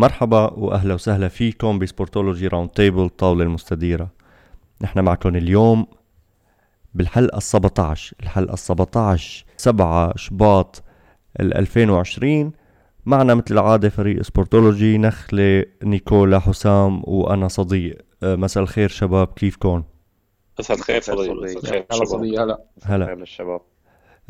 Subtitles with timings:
[0.00, 4.10] مرحبا وأهلا وسهلا فيكم بسبورتولوجي round table طاولة المستديرة.
[4.80, 5.86] نحن معكم اليوم
[6.94, 10.82] بالحلقة ال 17 الحلقة ال 17 7 شباط
[11.40, 12.52] 2020
[13.06, 17.98] معنا مثل العادة فريق سبورتولوجي نخلة نيكولا حسام وأنا صديق.
[18.22, 19.82] أه، مساء الخير شباب كيفكم؟
[20.58, 22.58] مساء الخير صديق مساء الخير هلا صديق هلا.
[22.84, 23.12] هلا.
[23.12, 23.60] الشباب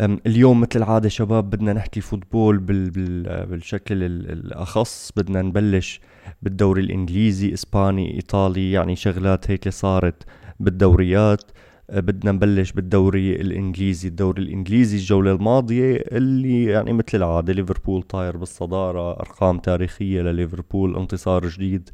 [0.01, 5.13] اليوم مثل العادة شباب بدنا نحكي football بال بال بالشكل الأخص.
[5.17, 6.01] بدنا نبلش
[6.43, 10.23] بالدوري الإنجليزي إسباني إيطالي يعني شغلات هيك صارت
[10.61, 11.43] بالدوريات.
[11.91, 14.09] أه، بدنا نبلش بالدوري الإنجليزي.
[14.09, 21.48] الدوري الإنجليزي الجولة الماضية اللي يعني مثل العادة ليفربول طاير بالصدارة أرقام تاريخية لليفربول انتصار
[21.48, 21.91] جديد.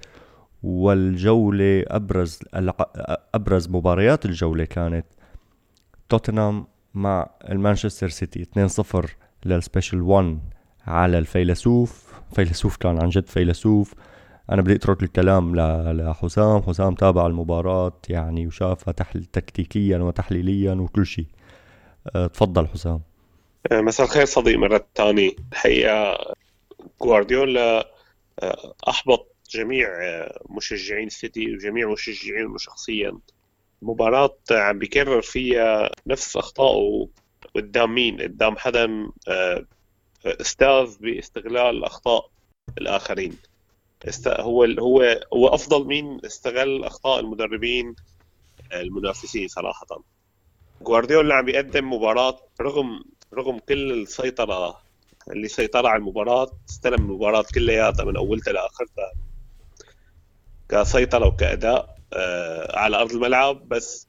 [0.63, 2.39] والجولة أبرز
[3.35, 5.07] أبرز مباريات الجولة كانت
[6.09, 8.43] توتنهام مع المانشستر سيتي.
[8.43, 9.07] 2-0
[9.45, 10.39] للسبيشل 1
[10.87, 12.13] على الفيلسوف.
[12.35, 13.95] فيلسوف كان عن جد فيلسوف.
[14.53, 16.63] أنا بدي أترك الكلام لحسام.
[16.63, 21.27] حسام تابع المباراة يعني وشافها تحل تكتيكيا وتحليليا وكل شيء.
[22.17, 23.01] أه تفضل حسام.
[23.73, 25.31] أه، مساء الخير صديق مرة ثانية.
[25.53, 26.19] الحقيقة
[27.03, 27.91] جوارديولا
[28.43, 29.89] أه، أحبط جميع
[30.51, 33.19] مشجعين السيتي وجميع مشجعينه شخصيا.
[33.83, 37.09] مباراة عم بيكرر فيها نفس أخطائه
[37.57, 39.09] قدام مين؟ قدام حدا
[40.27, 42.31] أستاذ باستغلال أخطاء
[42.79, 43.39] الآخرين.
[44.27, 47.97] هو هو هو أفضل مين استغل أخطاء المدربين
[48.73, 49.87] المنافسين صراحة
[50.83, 53.05] جوارديولا عم بيقدم مباراة رغم
[53.35, 54.81] رغم كل السيطرة
[55.31, 59.13] اللي سيطر على المباراة استلم المباراة كلياتها من أولتها لآخرتها
[60.69, 61.96] كسيطرة وكأداء آه،
[62.75, 64.07] على أرض الملعب بس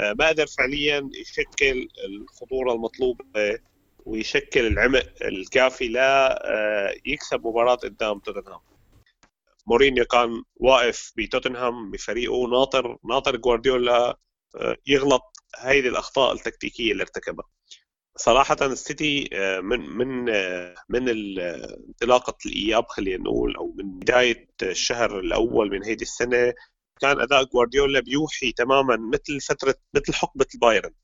[0.00, 3.58] آه، ما قدر فعليا يشكل الخطورة المطلوبة
[4.06, 8.60] ويشكل العمق الكافي لا آه، يكسب مباراة قدام توتنهام.
[9.66, 14.18] مورينيو كان واقف بتوتنهام بفريقه ناطر ناطر جوارديولا
[14.56, 15.22] آه، يغلط
[15.58, 17.44] هيدي الأخطاء التكتيكية اللي ارتكبها.
[18.16, 21.08] صراحة السيتي آه، من من آه، من
[21.88, 26.54] انطلاقة الإياب خلينا نقول أو من بداية الشهر الأول من هيدي السنة
[27.00, 30.94] كان أداء جوارديولا بيوحي تماما مثل فترة مثل حقبة البايرن.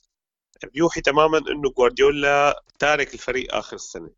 [0.74, 4.10] بيوحي تماما إنه جوارديولا تارك الفريق آخر السنة.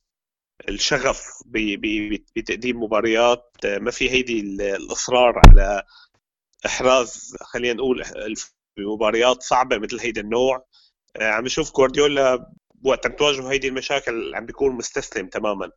[0.69, 1.43] الشغف
[2.37, 4.41] بتقديم مباريات ما في هيدي
[4.77, 5.83] الإصرار على
[6.66, 8.04] إحراز خلينا نقول
[8.77, 10.66] بمباريات صعبة مثل هيدا النوع.
[11.21, 12.53] عم نشوف جوارديولا
[12.84, 15.71] وقت عم تواجهه هيدي المشاكل عم بيكون مستسلم تماما.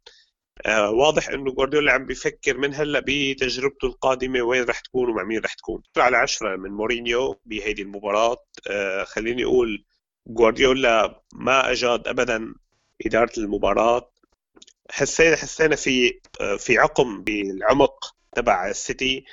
[0.68, 5.54] واضح إنه جوارديولا عم بيفكر من هلأ بتجربته القادمة وين رح تكون ومع مين رح
[5.54, 5.82] تكون.
[5.98, 8.38] على عشرة من مورينيو بهيدي المباراة.
[8.70, 9.86] آه، خليني أقول
[10.28, 12.54] جوارديولا ما أجاد ابدا
[13.06, 14.12] إدارة المباراة.
[14.92, 16.22] حسينا حسينا في
[16.60, 19.26] في عقم بالعمق تبع السيتي.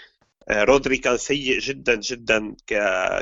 [0.49, 2.57] آه، رودري كان سيء جدا جدا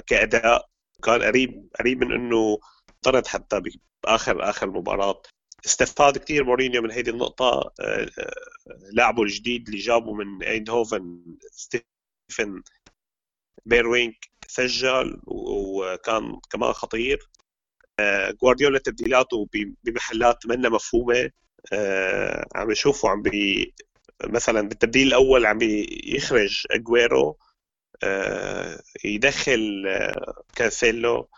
[0.06, 0.66] كأداء.
[1.04, 2.58] كان قريب قريب من إنه
[3.02, 3.60] طرد حتى
[4.04, 5.22] باخر آخر مباراة.
[5.66, 8.32] استفاد كثير مورينيو من هذه النقطة آه، آه،
[8.92, 12.62] لاعبه الجديد اللي جابه من ايندهوفن ستيفن
[13.66, 17.18] بيروينك سجل وكان كمان خطير.
[18.42, 19.48] جوارديولا تبديلاته
[19.84, 21.30] بمحلات منا مفهومة.
[21.72, 23.74] آه عم يشوفوا عم بي
[24.24, 25.58] مثلا بالتبديل الأول عم
[26.06, 27.38] يخرج أجويرو
[28.02, 31.16] آه يدخل آه كانسيلو.
[31.16, 31.28] آه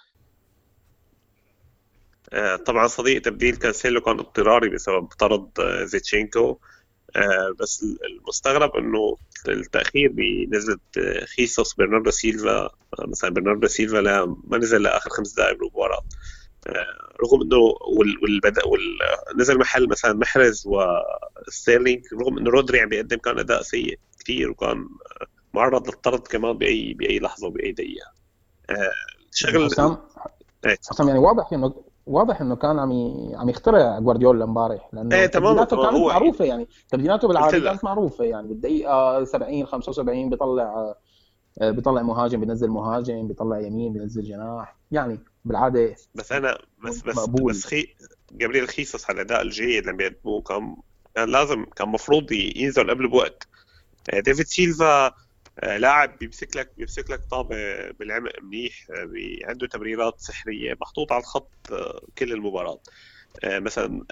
[2.67, 6.59] طبعا صديق تبديل كانسيلو كان اضطراري بسبب طرد آه زينتشينكو.
[7.17, 9.17] آه بس المستغرب إنه
[9.49, 15.35] التأخير بنزله آه، خيسوس برناردو سيلفا آه، مثلا برناردو سيلفا لا ما نزل لاخر خمس
[15.35, 16.05] دقائق بالمباراه
[17.23, 17.57] رغم إنه
[18.23, 18.63] والبدا
[19.39, 24.89] نزل محل مثلا محرز وستيرلينج رغم إنه رودري عم بيقدم كان أداء سيء كثير وكان
[25.55, 28.13] معرض للطرد كمان باي بأي لحظة وبأي دقيقة.
[29.33, 29.99] شغل حسام
[30.67, 30.77] إيه.
[30.91, 31.75] حسام يعني واضح إنه
[32.07, 32.93] واضح إنه كان عم
[33.35, 36.69] عم يخترع جوارديولا امبارح لأنه إيه تبديلاته كانت معروفة يعني.
[36.89, 38.49] تبديلاته بالعادة كانت معروفة يعني.
[38.49, 40.95] بالدقيقة 70 75 بيطلع
[41.61, 44.77] بيطلع مهاجم بينزل مهاجم بيطلع يمين بينزل جناح.
[44.91, 47.53] يعني بالعادة بس أنا بس بس مقبول.
[47.53, 47.87] بس خي
[48.33, 50.77] جابرييل خيسوس على الأداء الجيد اللي بيقدموه كان
[51.15, 53.49] كان لازم كان مفروض ينزل قبل بوقت.
[54.11, 55.15] آه، ديفيد سيلفا آه،
[55.63, 57.57] لاعب بيمسك لك بيمسك لك طابة
[57.91, 61.53] بالعمق منيح آه، عنده تمريرات سحرية محطوط على الخط
[62.19, 62.81] كل المباراة.
[63.45, 64.05] مثلا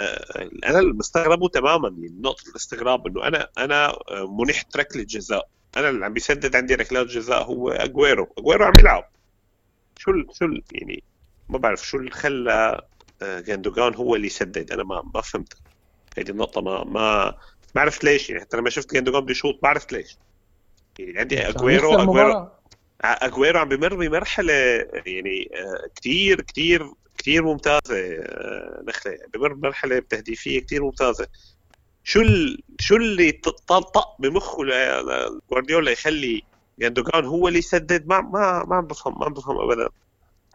[0.67, 3.93] أنا المستغربه تماما يعني نقطة الاستغراب إنه أنا أنا
[4.41, 5.49] منحت ركلة جزاء.
[5.77, 8.35] أنا اللي عم بيسدد عندي ركلات جزاء هو أجويرو.
[8.39, 9.05] أجويرو عم يلعب.
[9.97, 11.05] شو شو يعني
[11.49, 12.83] ما بعرف شو اللي خلى
[13.23, 14.73] جاندوجان هو اللي يسدد.
[14.73, 15.55] أنا ما ما فهمت.
[16.19, 17.35] هذه النقطة ما ما
[17.75, 18.43] ما عرفت ليش يعني.
[18.43, 20.21] حتى لما شفت جندوجان بده يشوط ما عرفت ليش.
[21.00, 22.49] يعني عندي أجويرو أجويرو
[23.00, 24.52] أجويرو عم بمر بمرحلة
[25.06, 25.50] يعني
[25.97, 28.25] كثير كثير كثير ممتازة
[28.88, 29.19] نخلة.
[29.35, 31.26] بمر بمرحلة تهديفية كثير ممتازة.
[32.05, 32.62] شو ال...
[32.81, 33.32] شو اللي
[33.69, 36.43] طق بمخه لجوارديولا يخلي
[36.79, 39.88] جندوجان هو اللي يسدد؟ ما ما ما عم بفهم ما عم بفهم ابدا.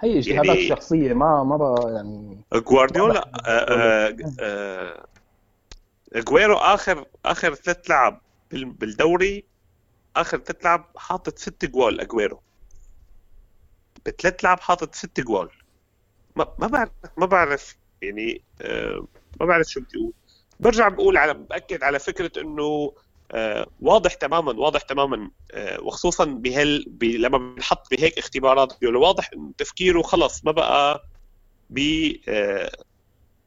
[0.01, 3.30] هي اجتهادات يعني شخصية ما ما بقى يعني جوارديولا
[6.13, 8.21] أجويرو آخر آخر ثلاث لعب
[8.51, 9.44] بالدوري
[10.16, 12.42] آخر ثلاث لعب حاطط ست جوال أجويرو.
[14.06, 15.50] بثلاث لعب حاطط ست جوال.
[16.36, 19.08] ما ما بعرف ما بعرف يعني آه
[19.40, 20.14] ما بعرف شو بدي أقول.
[20.60, 22.94] برجع بقول على بأكد على فكرة إنه
[23.32, 30.02] آه واضح تماما واضح تماما آه وخصوصا بهال لما بنحط بهيك اختبارات واضح انه تفكيره
[30.02, 31.08] خلص ما بقى
[31.70, 31.80] ب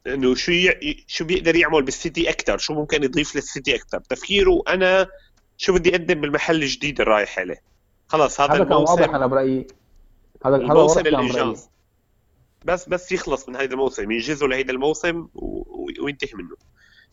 [0.07, 0.53] إنه شو.
[1.07, 5.07] شو بيقدر يعمل بالسيتي أكثر شو ممكن يضيف للسيتي أكثر تفكيره أنا
[5.61, 7.63] شو بدي أقدم بالمحل الجديد اللي رايح عليه.
[8.09, 9.67] خلص هذا هذا كان واضح أنا برأيي.
[10.47, 11.57] هذا هذا الموسم اللي
[12.65, 15.29] بس بس يخلص من هذا الموسم ينجزه لهيدا الموسم.
[16.03, 16.57] وينتهي منه.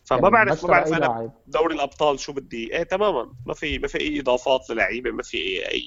[0.04, 2.76] فما يعني بعرف ما بعرف أنا دوري الأبطال شو بدي.
[2.76, 3.32] إيه تماما.
[3.46, 5.82] ما في ما في أي إضافات للعيبة ما في اي, أي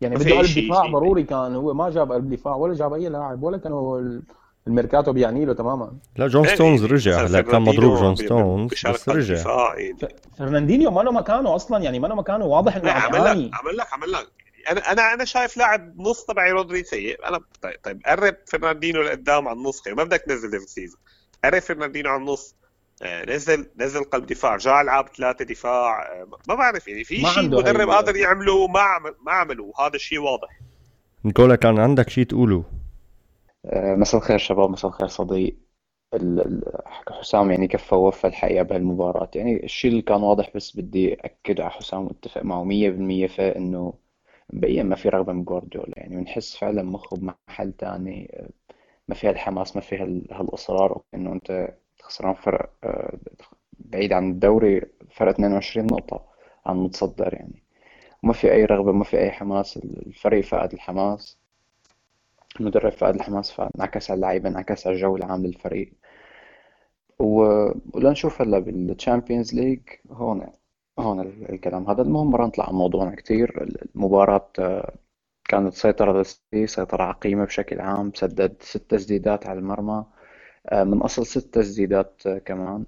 [0.00, 3.42] يعني بده قلب دفاع ضروري كان هو ما جاب قلب دفاع ولا جاب أي لاعب
[3.42, 4.20] ولا كانوا
[4.66, 5.92] الميركاتو بيعني له تماما.
[6.16, 7.26] لا جون إيه، ستونز رجع.
[7.26, 9.44] هلا كان مضروب جون ستونز بس رجع.
[10.38, 13.76] فرناندينيو ما له مكانه أصلا يعني ما له مكانه واضح إنه عم عمل لك عمل
[13.76, 14.26] لك عمل لك.
[14.70, 17.28] أنا أنا أنا شايف لاعب نص تبعي رودري سيء.
[17.28, 19.88] أنا طيب طيب قرب فرناندينو لقدام على النص.
[19.88, 20.94] ما بدك تنزل defensive
[21.44, 22.56] قرب فرناندينو على النص.
[23.02, 26.02] آه، نزل نزل قلب دفاع جاء لعب ثلاثة دفاع.
[26.02, 29.64] آه، ما بعرف يعني في شيء المدرب قادر يعمله ما عمل ما عمله.
[29.64, 30.60] وهذا الشيء واضح.
[31.24, 32.64] نيكولا كان عندك شيء تقوله؟
[33.72, 35.56] مساء الخير شباب مساء الخير صديق.
[37.10, 41.70] حسام يعني كفى ووفى الحقيقة بهالمباراة؟ يعني الشيء اللي كان واضح بس بدي أكد على
[41.70, 43.94] حسام وأتفق معه مية بالمية في إنه
[44.52, 45.92] ما في رغبة من جوارديولا.
[45.96, 48.44] يعني بنحس فعلا مخه بمحل تاني
[49.08, 51.02] ما فيها الحماس ما فيها هالإصرار.
[51.14, 53.18] إنه أنت خسران فرق آه،
[53.78, 56.26] بعيد عن الدوري فرق 22 نقطة
[56.66, 57.62] عن متصدر يعني.
[58.24, 59.76] وما في أي رغبة ما في أي حماس.
[59.76, 61.38] الفريق فقد الحماس.
[62.60, 65.92] المدرب فقد الحماس فانعكس على اللعيبة انعكس على الجو العام للفريق.
[67.18, 69.80] ولنشوف هلا بال Champions League
[70.10, 70.46] هون
[70.98, 71.90] هون الكلام.
[71.90, 73.62] هذا المهم مرة نطلع عن موضوعنا كتير.
[73.96, 74.94] المباراة آه،
[75.48, 80.04] كانت سيطرة للسيتي سيطرة عقيمة بشكل عام سدد ست تسديدات على المرمى.
[80.68, 82.84] آه، من أصل ست تسديدات آه، كمان.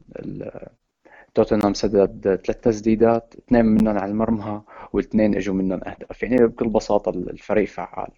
[1.35, 6.23] توتنهام سدد ثلاث تسديدات اثنين منهم على المرمى واثنين إجوا منهم أهداف.
[6.23, 8.11] يعني بكل بساطة الفريق فعال.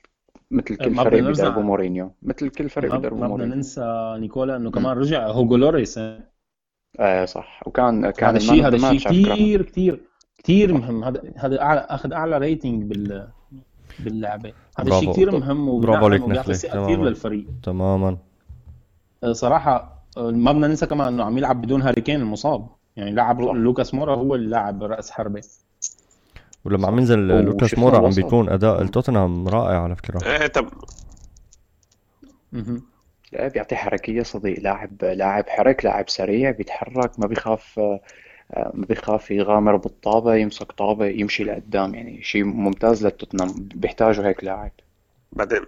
[0.50, 2.12] مثل كل فريق بدربه مورينيو.
[2.22, 5.26] مثل كل فريق بدربه مورينيو ما بدنا ننسى نيكولا إنه كمان رجع.
[5.26, 5.98] هوجو لوريس.
[7.00, 7.62] إيه صح.
[7.66, 10.00] وكان كان هذا الشيء هذا الشيء كثير كثير
[10.38, 11.04] كثير مهم.
[11.04, 13.28] هذا هذا اعلى أخذ أعلى rating بال
[13.98, 17.46] باللعبه هذا الشيء كثير مهم برافو عليك كثير للفريق.
[17.62, 18.18] تماما.
[19.24, 22.66] آه، صراحة آه، ما بدنا ننسى كمان إنه عم يلعب بدون هاري كين المصاب.
[22.96, 25.42] يعني لاعب لوكاس مورا هو اللاعب رأس حربة.
[26.68, 30.26] ولما عم ينزل لوكاس مورا عم بيكون أداء التوتنهام رائع على فكرة.
[30.26, 30.68] إيه طب
[33.32, 38.00] لا بيعطي حركية صديق لاعب لاعب حرك لاعب سريع بيتحرك ما بيخاف آه،
[38.74, 44.72] ما بيخاف يغامر بالطابة يمسك طابة يمشي لقدام يعني شيء ممتاز للتوتنهام بيحتاجوا هيك لاعب.
[45.32, 45.60] بعدين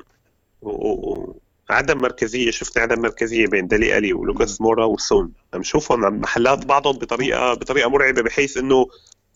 [1.71, 5.33] عدم مركزية شفنا عدم مركزية بين دالي ألي ولوكاس مورا وسون.
[5.55, 8.87] عم شوفهم عم محلات بعضهم بطريقة بطريقة مرعبة بحيث إنه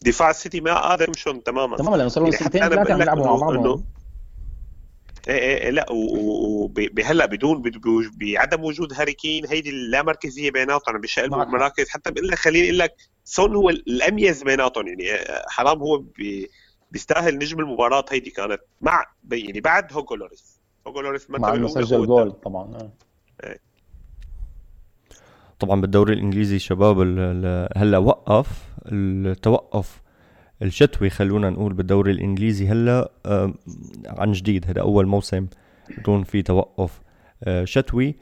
[0.02, 1.76] دفاع السيتي ما قادر يمشون تماما.
[1.76, 3.84] تماما لأنه صاروا يعني سنتين ثلاثة عم يلعبوا مع بعضهم.
[5.28, 7.62] إيه إيه, إيه، لا وهلا بدون
[8.20, 11.88] بعدم وجود هاري كين هيدي اللامركزية بيناتهم عم بيشقلبوا المراكز.
[11.88, 14.88] حتى بقول لك خليني أقول لك سون هو الأميز بيناتهم.
[14.88, 16.50] يعني آه، حرام هو بي
[16.90, 18.60] بيستاهل نجم المباراة هيدي كانت.
[18.80, 20.60] مع يعني بعد هوجو لوريس.
[20.86, 22.90] هوجو لوريس مع إنه سجل جول طبعا
[23.42, 23.58] آه.
[25.58, 27.00] طبعا بالدوري الإنجليزي شباب
[27.76, 28.74] هلأ وقف.
[28.86, 30.02] التوقف
[30.62, 33.10] الشتوي خلونا نقول بالدوري الإنجليزي هلأ
[34.06, 34.66] عن جديد.
[34.66, 35.46] هذا أول موسم
[35.98, 37.00] يكون في توقف
[37.44, 38.14] آه، شتوي.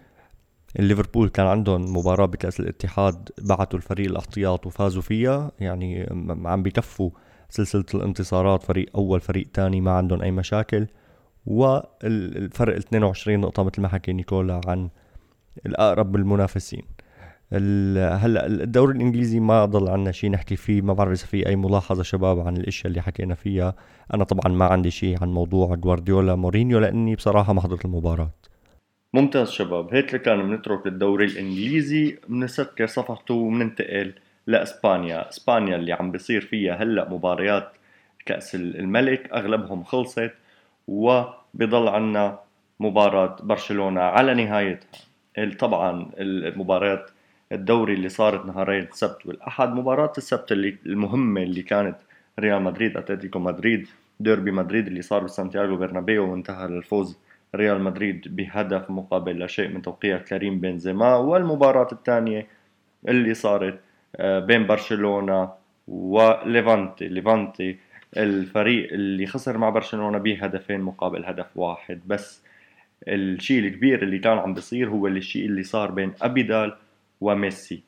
[0.78, 5.52] ليفربول كان عندهم مباراة بكأس الاتحاد بعثوا الفريق الأحتياط وفازوا فيها.
[5.60, 6.06] يعني
[6.44, 7.10] عم بكفوا
[7.48, 10.86] سلسلة الانتصارات فريق أول فريق تاني ما عندهم أي مشاكل.
[11.46, 14.88] والفرق 22 نقطة مثل ما حكي نيكولا عن
[15.66, 16.82] الأقرب بالمنافسين.
[17.52, 22.02] هلا الدوري الإنجليزي ما ضل عنا شيء نحكي فيه ما بعرف إذا في أي ملاحظة
[22.02, 23.74] شباب عن الإشياء اللي حكينا فيها.
[24.14, 28.30] أنا طبعا ما عندي شيء عن موضوع جوارديولا مورينيو لأني بصراحة ما حضرت المباراة.
[29.14, 29.94] ممتاز شباب.
[29.94, 34.12] هيك كان بنترك الدوري الإنجليزي بنسكر صفحته وبننتقل
[34.46, 35.28] لإسبانيا.
[35.28, 37.72] إسبانيا اللي عم بيصير فيها هلأ مباريات
[38.26, 40.32] كأس الملك أغلبهم خلصت
[40.88, 42.38] وبضل عنا
[42.80, 44.88] مباراة برشلونة على نهايتها.
[45.58, 47.10] طبعا المباريات
[47.52, 51.96] الدوري اللي صارت نهارين السبت والأحد مباراة السبت اللي المهمة اللي كانت
[52.40, 53.86] ريال مدريد أتلتيكو مدريد
[54.20, 57.18] ديربي مدريد اللي صار بسانتياغو برنابيو وانتهى للفوز
[57.54, 61.16] ريال مدريد بهدف مقابل لا شيء من توقيع كريم بنزيما.
[61.16, 62.46] والمباراة الثانية
[63.08, 63.80] اللي صارت
[64.16, 65.50] آه، بين برشلونة
[65.88, 67.08] وليفانتي.
[67.08, 67.76] ليفانتي
[68.16, 72.00] الفريق اللي خسر مع برشلونة بهدفين مقابل هدف واحد.
[72.06, 72.42] بس
[73.08, 76.76] الشيء الكبير اللي كان عم بيصير هو الشيء اللي صار بين أبيدال
[77.22, 77.82] وميسي.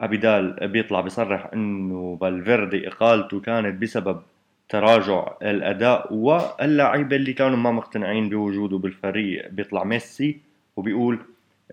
[0.00, 4.22] أبيدال بيطلع بيصرح إنه فالفيردي إقالته كانت بسبب
[4.68, 9.48] تراجع الأداء واللعيبه اللي كانوا ما مقتنعين بوجوده بالفريق.
[9.50, 10.40] بيطلع ميسي
[10.76, 11.18] وبيقول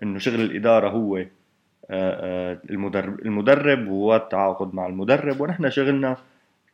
[0.04, 1.26] إنه شغل الإدارة هو آه،
[1.90, 6.18] آه، المدرب المدرب والتعاقد مع المدرب ونحن شغلنا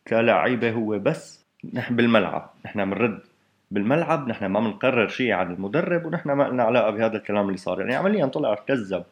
[0.08, 1.44] كلاعيبه هو بس
[1.74, 2.50] نحن بالملعب.
[2.64, 3.20] نحن بنرد
[3.70, 7.80] بالملعب نحن ما بنقرر شيء عن المدرب ونحن ما لنا علاقة بهذا الكلام اللي صار.
[7.80, 9.04] يعني عمليا طلع كذب.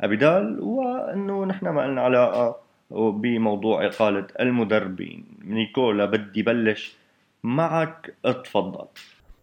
[0.00, 2.56] ابيدال وأنه نحن ما لنا علاقة
[2.90, 5.24] بموضوع إقالة المدربين.
[5.44, 6.96] نيكولا بدي بلش
[7.42, 8.86] معك اتفضل.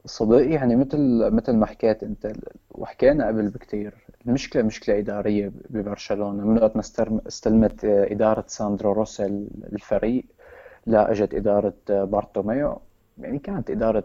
[0.05, 2.33] صديقي يعني مثل مثل ما حكيت أنت
[2.71, 3.93] وحكينا قبل بكتير
[4.27, 6.47] المشكلة مشكلة إدارية ببرشلونة.
[6.47, 6.81] من وقت ما
[7.27, 10.25] استلمت إدارة ساندرو روسل الفريق
[10.85, 12.77] لا أجت إدارة بارتوميو.
[13.23, 14.03] يعني كانت إدارة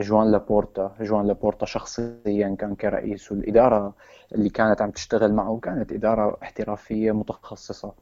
[0.00, 3.94] جوان لابورتا جوان لابورتا شخصيا كان كرئيس والإدارة
[4.34, 7.94] اللي كانت عم تشتغل معه كانت إدارة احترافية متخصصة.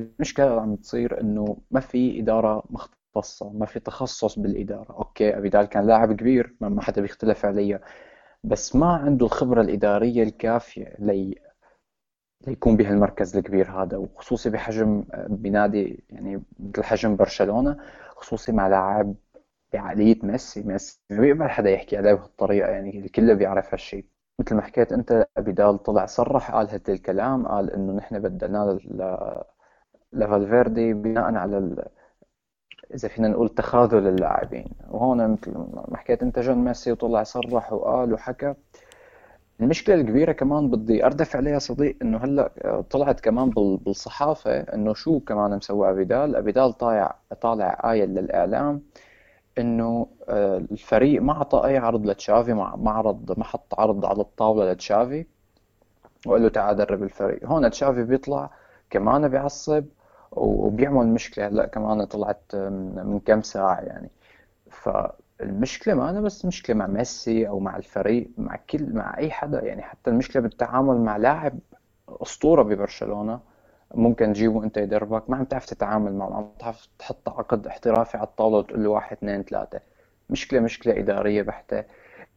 [0.00, 4.92] المشكلة اللي عم تصير إنه ما في إدارة مختصة ما في تخصص بالإدارة.
[4.92, 7.80] okay أبيدال كان لاعب كبير ما حدا بيختلف عليه
[8.44, 11.34] بس ما عنده الخبرة الإدارية الكافية لي
[12.46, 17.76] ليكون بهالمركز الكبير هذا وخصوصي بحجم بنادي يعني مثل حجم برشلونة
[18.16, 19.14] خصوصي مع لاعب
[19.72, 21.00] بعقلية ميسي ميسي.
[21.10, 24.04] ما بيقبل حدا يحكي عليه بهالطريقة يعني الكل بيعرف هالشيء
[24.38, 28.78] مثل ما حكيت أنت ابيدال طلع صرح قال هذا الكلام قال إنه نحن بدلناه
[30.12, 31.84] لفالفيردي بناء على ال...
[32.94, 34.72] إذا فينا نقول تخاذل اللاعبين.
[34.90, 35.50] وهون مثل
[35.88, 38.54] ما حكيت أنت جون ميسي وطلع صرح وقال وحكى.
[39.60, 45.56] المشكلة الكبيرة كمان بدي أردف عليها صديق إنه هلأ طلعت كمان بالصحافة إنه شو كمان
[45.56, 48.82] مسوي ابيدال ابيدال طالع طالع قايل للإعلام
[49.58, 54.72] إنه آه، الفريق ما أعطى أي عرض لتشافي ما عرض ما حط عرض على الطاولة
[54.72, 55.26] لتشافي
[56.26, 57.46] وقال له تعال درب الفريق.
[57.46, 58.50] هون تشافي بيطلع
[58.90, 59.84] كمان بيعصب
[60.32, 61.46] وبيعمل مشكلة.
[61.46, 64.10] هلأ كمان طلعت من كم ساعة يعني.
[64.70, 69.64] فالمشكلة ما أنا بس مشكلة مع ميسي أو مع الفريق مع كل مع أي حدا
[69.64, 69.82] يعني.
[69.82, 71.58] حتى المشكلة بالتعامل مع لاعب
[72.08, 73.40] أسطورة ببرشلونة.
[73.94, 75.30] ممكن تجيبه أنت يدربك.
[75.30, 78.90] ما عم تعرف تتعامل معه ما عم تعرف تحط عقد احترافي على الطاولة وتقول له
[78.90, 79.80] واحد اثنين ثلاثة.
[80.30, 81.84] مشكلة مشكلة إدارية بحتة.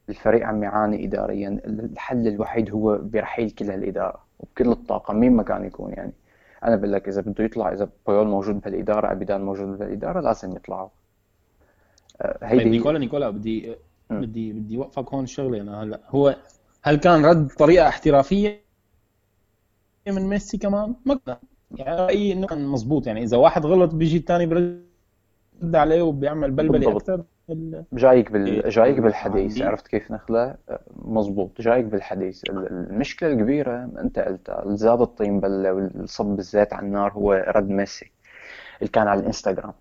[0.10, 1.62] الفريق عم يعاني اداريا.
[1.66, 6.14] الحل الوحيد هو برحيل كل هالإدارة وبكل الطاقة مين ما كان يكون يعني.
[6.64, 10.90] أنا بقول لك إذا بده يطلع إذا بويول موجود بهالإدارة أبيدان موجود بهالإدارة لازم يطلعوا.
[12.22, 13.76] آه، هيدي طيب نيكولا نيكولا بدي
[14.10, 15.62] بدي بدي اوقفك هون شغلة.
[15.62, 16.36] أنا هلا هو
[16.84, 18.65] هل كان رد بطريقه احترافية؟
[20.08, 21.20] من ميسي كمان؟ ما
[21.76, 26.92] يعني رأيي إنه كان مزبوط يعني إذا واحد غلط بيجي الثاني برد عليه وبيعمل بلبله
[26.92, 27.24] أكثر
[27.94, 28.48] جايك بال...
[28.48, 28.70] إيه.
[28.70, 30.56] جايك بالحديث عرفت كيف نخلة؟
[30.96, 32.42] مزبوط جايك بالحديث.
[32.50, 34.64] المشكلة الكبيرة أنت قلتها.
[34.76, 38.12] زاد الطين بلة والصب الزيت على النار هو رد ميسي
[38.80, 39.74] اللي كان على الإنستغرام.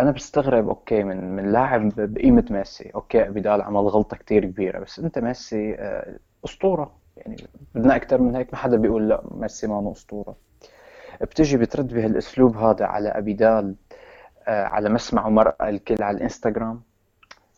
[0.00, 2.90] أنا بستغرب okay من من لاعب بقيمة ميسي.
[2.94, 6.98] okay أبيدال عمل غلطة كتير كبيرة بس أنت ميسي آه، أسطورة.
[7.18, 7.36] يعني
[7.74, 10.36] بدنا أكثر من هيك ما حدا بيقول لا ميسي ما اسطوره
[11.20, 13.74] بتجي بترد بهالأسلوب هذا على أبيدال
[14.48, 16.82] آه على مسمع ومرأة الكل على الإنستغرام.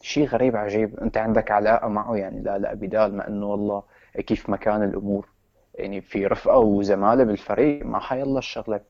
[0.01, 3.83] شيء غريب عجيب أنت عندك علاقة معه يعني لا لا أبيدال ما إنه والله
[4.27, 5.29] كيف ما كان الأمور.
[5.75, 8.81] يعني في رفقة وزمالة بالفريق ما حيلا الشغلة.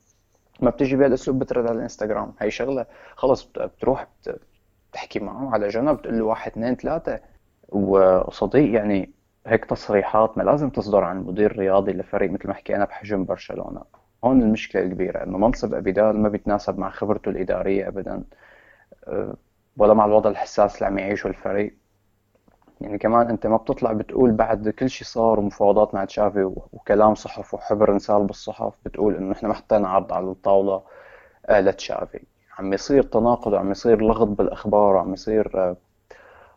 [0.61, 2.33] ما بتجي بهالأسلوب بترد على الإنستغرام.
[2.41, 2.87] هي شغلة
[3.17, 4.07] خلص بتروح
[4.91, 7.21] بتحكي معه على جنب بتقول له واحد اثنين ثلاثة.
[7.69, 9.11] وصديق يعني
[9.47, 13.83] هيك تصريحات ما لازم تصدر عن مدير رياضي لفريق مثل ما حكينا بحجم برشلونة.
[14.25, 18.25] هون المشكلة الكبيرة إنه منصب أبيدال ما بيتناسب مع خبرته الإدارية ابدا.
[19.09, 19.35] أه،
[19.77, 21.77] ولا مع الوضع الحساس اللي عم يعيشه الفريق.
[22.81, 27.55] يعني كمان أنت ما بتطلع بتقول بعد كل شيء صار ومفاوضات مع تشافي وكلام صحف
[27.55, 30.83] وحبر إنسال بالصحف بتقول إنه إحنا ما حطينا عرض على الطاولة
[31.47, 32.21] آه، لتشافي.
[32.59, 35.77] عم يصير تناقض وعم يصير لغط بالأخبار وعم يصير آه،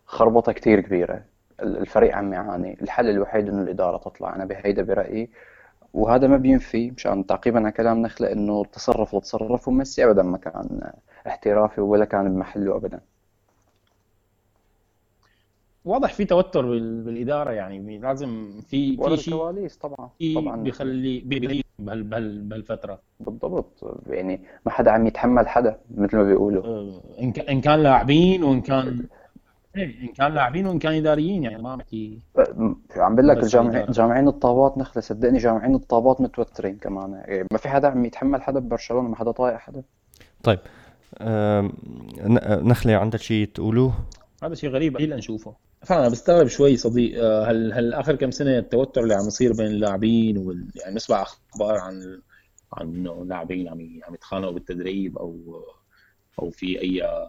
[0.06, 1.33] خربطة كتير كبيرة.
[1.63, 2.77] الفريق عم يعاني.
[2.82, 4.36] الحل الوحيد إنه الإدارة تطلع.
[4.36, 5.29] أنا بهيدا برأيي.
[5.93, 10.38] وهذا ما بينفي مشان تعقيبا على كلام نخلة إنه التصرف اللي تصرفه ميسي ابدا ما
[10.38, 10.91] كان
[11.27, 13.00] احترافي ولا كان بمحله ابدا.
[15.86, 18.00] واضح في توتر بالإدارة يعني.
[18.00, 20.10] لازم في في شيء كواليس طبعا.
[20.36, 21.24] طبعا بيخلي
[21.79, 23.00] بهالفترة.
[23.20, 24.00] بالضبط.
[24.08, 27.00] يعني ما حدا عم يتحمل حدا مثل ما بيقولوا.
[27.50, 29.05] إن كان لاعبين وإن كان
[29.77, 32.20] إيه، إن كان لاعبين وإن كان إداريين يعني ما بحكي
[32.96, 37.12] عم بقول لك الجامعين جامعين الطابات نخله صدقني جامعين الطابات متوترين كمان.
[37.12, 39.84] يعني ما في حدا عم يتحمل حدا ببرشلونة؟ ما حدا طايق حدا.
[40.44, 40.60] طيب
[42.68, 43.94] نخله عندك شيء تقولوه؟
[44.44, 45.56] هذا شيء غريب قليل نشوفه.
[45.82, 49.68] فانا بستغرب شوي صديق آه، هل هل آخر كم سنة التوتر اللي عم يصير بين
[49.68, 50.68] اللاعبين وال...
[50.75, 52.22] يعني نسمع أخبار عن
[52.74, 55.62] عن إنه لاعبين عم عم يتخانقوا بالتدريب أو
[56.39, 57.27] أو في أي آه،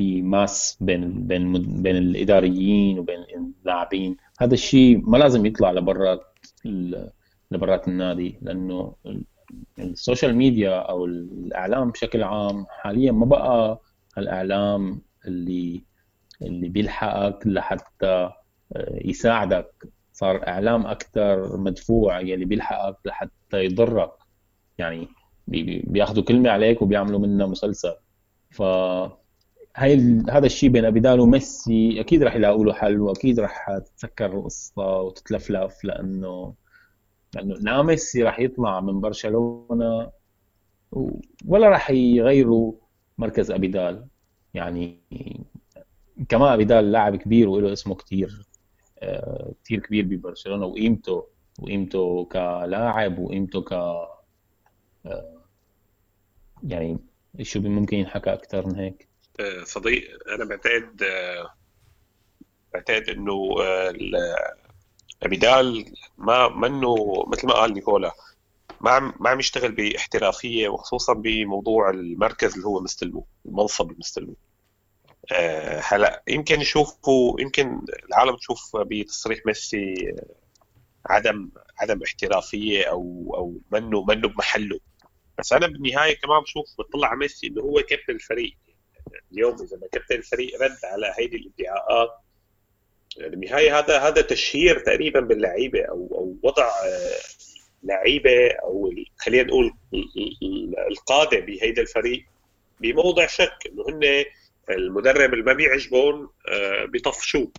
[0.00, 1.52] في ماس بين بين
[1.82, 4.16] بين الإداريين وبين اللاعبين.
[4.40, 6.20] هذا الشيء ما لازم يطلع لبرات
[7.50, 8.94] لبرات النادي لأنه
[9.78, 13.80] ال social media أو الإعلام بشكل عام حاليا ما بقى
[14.18, 15.84] الإعلام اللي
[16.42, 18.30] اللي بيلحقك لحتى
[18.76, 19.88] آه، يساعدك.
[20.12, 24.12] صار إعلام أكثر مدفوع يلي بيلحقك لحتى يضرك.
[24.78, 25.08] يعني
[25.48, 27.94] بياخذوا كلمة عليك وبيعملوا منها مسلسل.
[28.50, 28.62] ف
[29.76, 35.00] هاي هذا الشيء بين ابيدال وميسي أكيد راح يلاقوا له حل وأكيد راح تتسكر القصة
[35.00, 36.54] وتتلفلف لأنه
[37.34, 40.10] لأنه لا ميسي راح يطلع من برشلونة
[41.46, 42.72] ولا راح يغيروا
[43.18, 44.06] مركز أبيدال.
[44.54, 45.00] يعني
[46.28, 48.46] كمان أبيدال لاعب كبير وله اسمه كثير
[48.98, 51.26] آه، كثير كبير ببرشلونة وقيمته
[51.58, 53.72] وقيمته كلاعب وقيمته ك
[55.06, 55.42] آه،
[56.62, 56.98] يعني
[57.42, 59.09] شو ممكن ينحكى أكثر من هيك.
[59.64, 61.02] صديق أنا بعتقد
[62.74, 63.54] بعتقد إنه
[65.22, 68.12] ابيدال ما منه مثل ما قال نيكولا
[68.80, 74.34] ما عم ما عم يشتغل باحترافية وخصوصا بموضوع المركز اللي هو مستلمه المنصب اللي مستلمه
[75.32, 79.94] آه، هلأ يمكن يشوفوا يمكن العالم تشوف بتصريح ميسي
[81.06, 84.80] عدم عدم احترافية أو أو منه منه بمحله.
[85.38, 88.56] بس أنا بالنهاية كمان بشوف بطلع على ميسي إنه هو كابتن الفريق.
[89.32, 92.10] اليوم إذا ما كابتن الفريق رد على هيدي الادعاءات
[93.18, 97.18] بالنهايه هذا هذا تشهير تقريبا باللعيبة أو أو وضع آه،
[97.82, 99.72] لعيبة أو خلينا نقول
[100.90, 102.24] القادة بهيدا الفريق
[102.80, 104.24] بموضع شك إنه هن
[104.70, 107.52] المدرب اللي ما بيعجبهم آه، بيطفشوه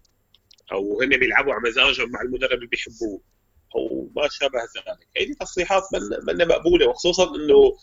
[0.71, 3.21] أو هن بيلعبوا على مزاجهم مع المدرب اللي بيحبوه.
[3.75, 5.07] أو ما شابه ذلك.
[5.17, 5.83] هذه تصريحات
[6.27, 7.77] من مقبولة وخصوصا إنه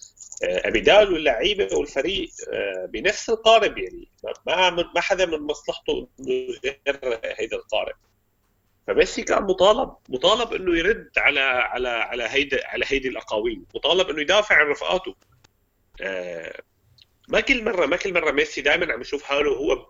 [0.44, 4.09] آه، ابيدال واللعيبة والفريق آه، بنفس القارب يعني.
[4.46, 7.94] ما ما حدا من مصلحته إنه يغير هيدا القارب.
[8.87, 13.62] فميسي كان مطالب مطالب إنه يرد على على على هيدا على هيدي الأقاويل.
[13.74, 15.14] مطالب إنه يدافع عن رفقاته.
[17.29, 19.87] ما كل مره ما كل مرة ميسي دائما عم يشوف حاله هو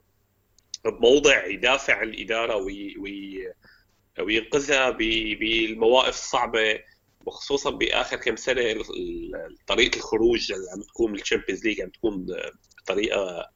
[0.84, 3.52] بموضع يدافع عن الاداره وي وي
[4.22, 6.78] وينقذها بالمواقف الصعبة
[7.26, 8.62] وخصوصا بآخر كم سنة
[9.66, 12.26] طريقة الخروج اللي عم تكون من ال Champions League عم تكون
[12.82, 13.46] بطريقة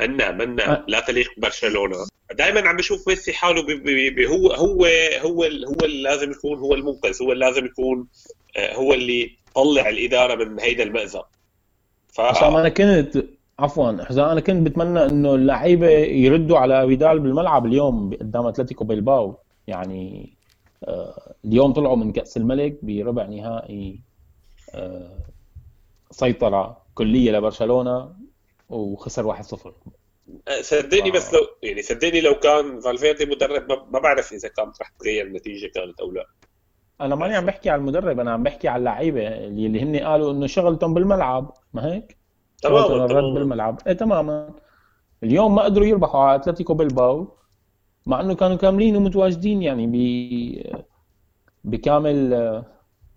[0.00, 1.96] منا منا لا تليق ببرشلونة.
[2.34, 4.86] دائما عم بشوف ميسي حاله بي بي بي هو هو
[5.20, 8.06] هو هو اللي لازم يكون هو المنقذ هو اللي لازم يكون
[8.58, 11.28] هو اللي طلع الإدارة من هيدا المأزق.
[12.08, 12.20] ف...
[12.20, 13.24] أنا كنت
[13.58, 19.38] عفوا حسام أنا كنت بتمنى إنه اللعيبة يردوا على أبيدال بالملعب اليوم قدام أتلتيكو بيلباو.
[19.70, 20.34] يعني
[20.84, 24.00] آه اليوم طلعوا من كأس الملك بربع نهائي
[24.74, 25.18] آه
[26.10, 28.12] سيطرة كلية لبرشلونة
[28.68, 29.72] وخسر 1-0
[30.48, 31.10] آه، صدقني.
[31.10, 35.70] بس لو يعني صدقني لو كان فالفيردي مدرب ما بعرف إذا كانت رح تغير النتيجة
[35.74, 36.26] كانت أو لا.
[37.00, 40.46] أنا ماني عم بحكي على المدرب أنا عم بحكي على اللعيبة اللي, هن قالوا إنه
[40.46, 42.16] شغلتهم بالملعب ما هيك؟
[42.62, 43.80] تماما الرد بالملعب.
[43.86, 44.54] إيه تماما.
[45.22, 47.36] اليوم ما قدروا يربحوا على أتلتيكو بلباو
[48.10, 49.96] مع إنه كانوا كاملين ومتواجدين يعني ب
[51.64, 52.34] بكامل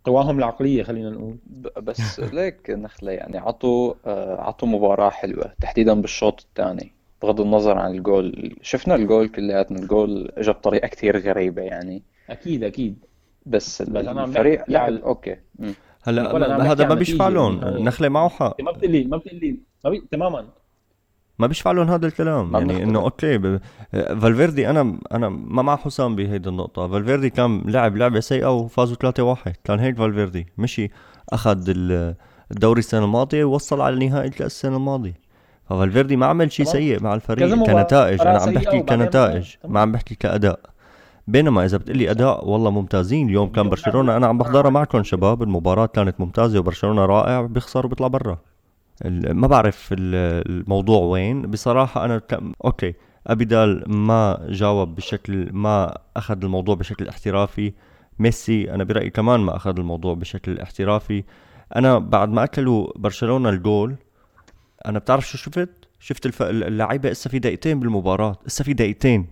[0.03, 1.37] قواهم العقلية خلينا نقول.
[1.81, 3.93] بس ليك نخلة يعني عطوا
[4.41, 8.55] عطوا مباراة حلوة تحديدا بالشوط الثاني بغض النظر عن الجول.
[8.61, 12.03] شفنا الجول كلياتنا الجول اجى بطريقة كثير غريبة يعني.
[12.29, 13.05] أكيد أكيد.
[13.45, 15.37] بس الفريق لعب okay.
[16.03, 17.59] هلا هذا ما بيشفع لهم.
[17.63, 20.03] نخلة معه حق ما بتقلي ما بتقلي ما بي...
[20.11, 20.47] تماما.
[21.39, 22.53] ما بيشفع لهم هذا الكلام.
[22.53, 23.59] يعني إنه okay ب...
[23.91, 26.87] فالفيردي أنا أنا ما مع حسام بهيدي النقطة.
[26.87, 30.47] فالفيردي كان لعب لعبة سيئة وفازوا 3-1 كان هيك فالفيردي.
[30.57, 30.91] مشي
[31.29, 31.63] أخذ
[32.51, 35.23] الدوري السنة الماضية ووصل على نهائي الكاس السنة الماضية.
[35.69, 38.21] فالفيردي ما عمل شيء سيء مع الفريق كنتائج.
[38.21, 39.55] أنا عم بحكي كنتائج.
[39.67, 40.59] ما عم بحكي كأداء.
[41.27, 43.27] بينما إذا بتقلي أداء والله ممتازين.
[43.27, 45.43] اليوم كان برشلونة أنا عم بحضرها معكم شباب.
[45.43, 47.41] المباراة كانت ممتازة وبرشلونة رائع.
[47.41, 48.37] بيخسر وبيطلع برا.
[49.05, 51.41] ما بعرف الموضوع وين.
[51.41, 52.39] بصراحة أنا ك...
[52.65, 52.93] okay
[53.27, 57.73] أبيدال ما جاوب بشكل ما أخذ الموضوع بشكل احترافي.
[58.19, 61.23] ميسي أنا برأيي كمان ما أخذ الموضوع بشكل احترافي.
[61.75, 63.95] أنا بعد ما أكلوا برشلونة الجول
[64.85, 66.41] أنا بتعرف شو شفت؟ شفت الف...
[66.41, 69.27] اللعيبة إسا في دقيقتين بالمباراة إسا في دقيقتين.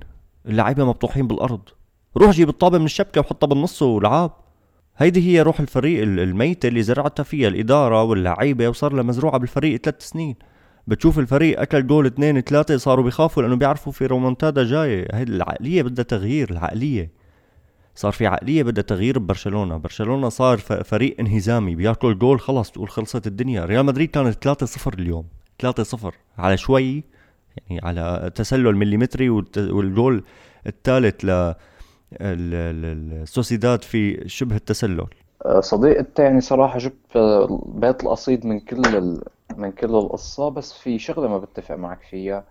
[0.46, 1.62] اللعيبة مبطوحين بالأرض.
[2.18, 4.32] روح جيب الطابة من الشبكة وحطها بالنص ولعاب
[4.98, 10.02] هيدي هي روح الفريق الميتة اللي زرعتها فيها الإدارة واللعيبة وصار لها مزروعة بالفريق ثلاث
[10.02, 10.36] سنين.
[10.88, 15.08] بتشوف الفريق أكل جول اثنين ثلاثة صاروا بيخافوا لأنه بيعرفوا في رومونتادا جاية.
[15.14, 17.12] هيدي العقلية بدها تغيير العقلية.
[17.96, 19.78] صار في عقلية بدها تغيير ببرشلونة.
[19.78, 23.66] برشلونة صار فريق انهزامي بياكل جول خلص تقول خلصت الدنيا.
[23.66, 25.26] ريال مدريد كانت 3-0 اليوم
[25.66, 27.04] 3-0 على شوي
[27.58, 30.24] يعني على تسلل مليمتري والجول
[30.68, 31.54] الثالث ل
[32.14, 35.08] السوسيداد في شبه التسلل.
[35.46, 37.18] أه، صديق انت يعني صراحة جبت
[37.66, 39.24] بيت القصيد من كل ال...
[39.58, 42.44] من كل القصة بس في شغلة ما بتفق معك فيها.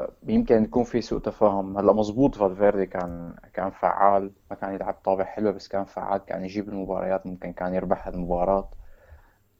[0.00, 1.78] أه، يمكن يكون في سوء تفاهم.
[1.78, 6.44] هلأ مزبوط فالفيردي كان كان فعال ما كان يلعب طابع حلو بس كان فعال كان
[6.44, 8.68] يجيب المباريات ممكن كان يربح المباراة.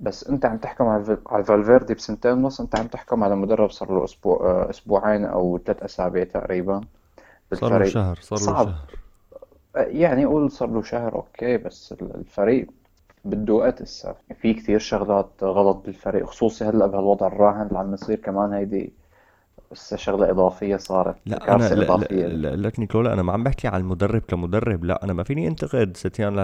[0.00, 4.04] بس أنت عم تحكم على فالفيردي بسنتين ونص أنت عم تحكم على مدرب صار له
[4.04, 6.80] أسبوع أه، أسبوعين أو ثلاث أسابيع تقريبا
[7.52, 8.74] صار له شهر صار له شهر.
[9.76, 12.66] يعني قول صار له شهر أوكي بس الفريق
[13.24, 18.16] بده وقت هسه في كثير شغلات غلط بالفريق خصوصي هلأ بهالوضع الراهن اللي عم يصير
[18.20, 18.92] كمان هيدي
[19.72, 22.26] بس شغلة إضافية صارت لا أنا لا, إضافية.
[22.26, 25.48] لا, لا, لك نيكولا أنا ما عم بحكي على المدرب كمدرب لا أنا ما فيني
[25.48, 26.38] أنتقد ستيان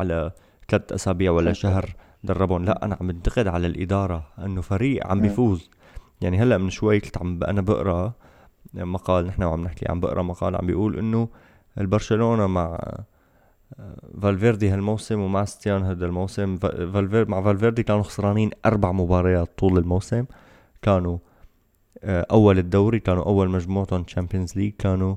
[0.00, 0.30] على
[0.68, 5.70] ثلاث أسابيع ولا شهر دربهم لا أنا عم انتقد على الإدارة إنه فريق عم بيفوز
[6.20, 8.12] يعني هلأ من شوي كنت عم أنا بقرأ
[8.74, 11.28] مقال نحن وعم نحكي عم بقرأ مقال عم بيقول إنه
[11.78, 12.78] البرشلونة مع
[14.22, 20.24] فالفيردي هالموسم ومع سيتيين هذا الموسم فالفيردي مع فالفيردي كانوا خسرانين أربع مباريات طول الموسم.
[20.82, 21.18] كانوا
[22.04, 25.16] آه، أول الدوري كانوا أول مجموعتهم Champions League كانوا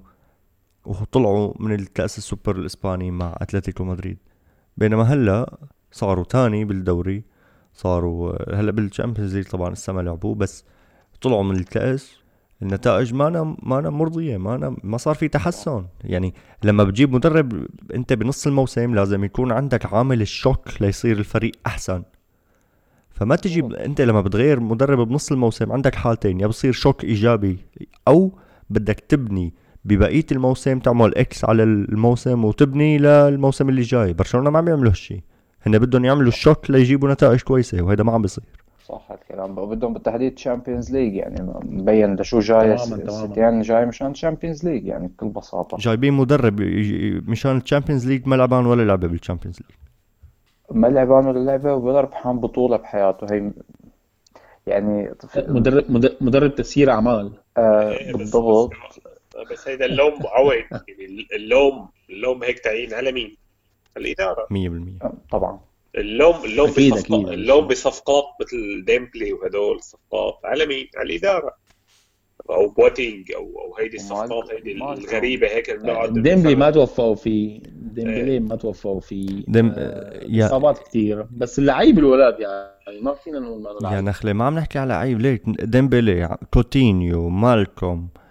[0.85, 4.17] وطلعوا من الكأس السوبر الإسباني مع أتلتيكو مدريد.
[4.77, 5.57] بينما هلا
[5.91, 7.23] صاروا تاني بالدوري.
[7.73, 10.65] صاروا آه، هلا بال Champions League طبعا السما لعبوه بس
[11.21, 12.26] طلعوا من الكأس.
[12.61, 15.85] النتائج ما أنا ما أنا مرضية ما أنا ما صار في تحسن.
[16.03, 21.51] يعني لما بتجيب مدرب أنت بنص الموسم لازم يكون عندك عامل ال shock ليصير الفريق
[21.65, 22.03] أحسن.
[23.11, 27.57] فما تجي أنت لما بتغير مدرب بنص الموسم عندك حالتين يا بصير shock إيجابي
[28.07, 28.31] أو
[28.69, 29.53] بدك تبني
[29.85, 34.13] ببقية الموسم تعمل X على الموسم وتبني للموسم اللي جاي.
[34.13, 35.21] برشلونة ما عم يعملوا هالشيء
[35.63, 38.43] هن بدهم يعملوا ال shock ليجيبوا نتائج كويسة وهذا ما عم بيصير.
[38.87, 39.55] صح الكلام.
[39.55, 45.27] بدهم بالتحديد Champions League يعني مبين لشو جاي سيتيان جاي مشان Champions League يعني بكل
[45.27, 45.77] بساطة.
[45.77, 46.61] جايبين مدرب
[47.29, 49.69] مشان تشامبيونز ليج ما لعبان ولا لعبة بال Champions League
[50.71, 53.33] ما لعبان ولا لعبة ولا ربحان بطولة بحياته.
[53.33, 53.51] هي
[54.67, 57.31] يعني مدرب مدرب تسيير أعمال.
[57.57, 58.71] آه إيه، بالضبط.
[59.51, 63.37] بس هيدا اللوم معود يعني اللوم اللوم هيك تعيين على مين؟
[63.97, 64.47] الإدارة.
[65.01, 65.59] 100% طبعا.
[65.97, 67.33] اللوم اللوم أكيد بصفقات أكيد.
[67.33, 71.67] اللوم بصفقات مثل ديمبلي وهدول صفقات على مين؟ على الإدارة.
[72.49, 78.31] أو بوتينج أو أو هيدي الصفقات هيدي الغريبة هيك بنقعد ديمبلي ما توفقوا فيه ديمبلي
[78.31, 78.39] إيه.
[78.39, 79.43] ما توفقوا فيه.
[79.47, 79.73] ديم...
[79.77, 84.55] آه إصابات كثير بس اللعيب الولاد يعني ما فينا نقول ما يا نخله ما عم
[84.55, 85.21] نحكي على لعيب.
[85.21, 88.09] ليك ديمبلي كوتينيو مالكوم.
[88.17, 88.26] آه،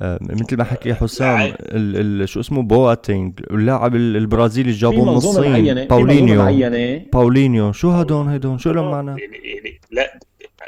[0.00, 5.86] مثل ما حكي حسام ال ال شو اسمه؟ بواتينج اللاعب البرازيلي اللي جابوه من الصين
[5.86, 7.00] باولينيو.
[7.12, 7.72] باولينيو.
[7.72, 10.18] شو هدول هدول؟ شو لهم معنا؟ يعني يعني لا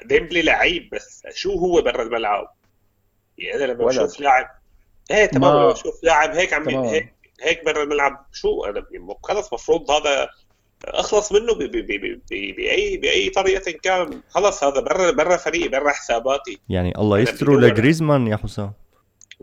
[0.05, 2.55] ديمبلي لعيب بس شو هو برا الملعب؟
[3.39, 4.47] يعني أنا لما بشوف لاعب
[5.11, 8.85] إيه تمام لما بشوف لاعب هيك عم هيك هيك برا الملعب شو أنا
[9.23, 10.29] خلص مفروض هذا
[10.85, 11.55] أخلص منه
[12.31, 14.21] بأي بأي طريقة كان.
[14.29, 16.59] خلص هذا برا برا فريقي برا حساباتي.
[16.69, 18.73] يعني الله يستر لجريزمان يا حسام.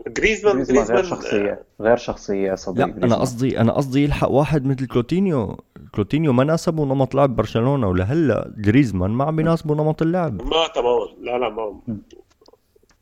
[0.06, 1.62] جريزمان جريزمان غير شخصية.
[1.80, 5.60] غير شخصية صديق لا أنا قصدي أنا قصدي يلحق واحد مثل كوتينيو
[5.94, 11.06] كوتينيو ما ناسبه نمط لعب برشلونة ولهلا جريزمان ما عم يناسبه نمط اللعب ما تماما.
[11.20, 11.80] لا لا ما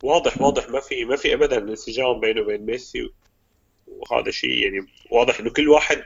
[0.03, 0.71] واضح واضح.
[0.71, 3.11] ما في ما في ابدا انسجام بينه وبين ميسي
[3.87, 6.03] وهذا شيء يعني واضح إنه كل واحد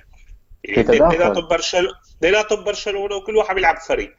[0.64, 4.16] يعني اثنيناتهم برشلونه اثنيناتهم برشلونة وكل واحد بيلعب فريق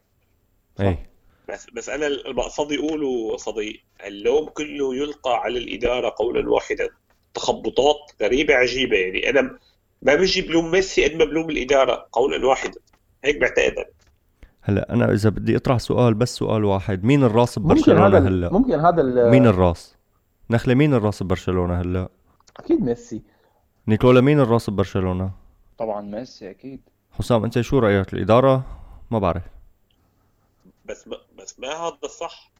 [0.79, 1.11] إيه.
[1.49, 6.89] بس بس أنا المقصد يقولوا صديق اللوم كله يلقى على الإدارة قولا واحدا.
[7.34, 9.58] تخبطات غريبة عجيبة يعني أنا
[10.01, 12.80] ما بجي بلوم ميسي قد ما بلوم الإدارة قولا واحدا.
[13.23, 13.86] هيك بعتقد
[14.62, 19.30] هلأ أنا إذا بدي أطرح سؤال بس سؤال واحد مين الراس ببرشلونة هلأ؟ ممكن هذا
[19.30, 19.95] مين الراس؟
[20.49, 22.10] نخله مين الراس ببرشلونة هلأ؟
[22.58, 23.21] أكيد ميسي.
[23.88, 25.32] نيكولا مين الراس ببرشلونة؟
[25.77, 26.82] طبعا ميسي أكيد.
[27.12, 28.65] حسام أنت شو رأيك؟ الإدارة؟
[29.12, 29.43] ما بعرف.
[30.91, 32.51] بس ما بس ما هذا الصح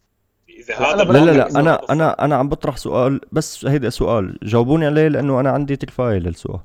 [0.50, 4.40] إذا هذا لا لا لا أنا أنا أنا عم بطرح سؤال بس هيدا سؤال.
[4.44, 6.60] جاوبوني عليه لأنه أنا عندي تكفايه للسؤال.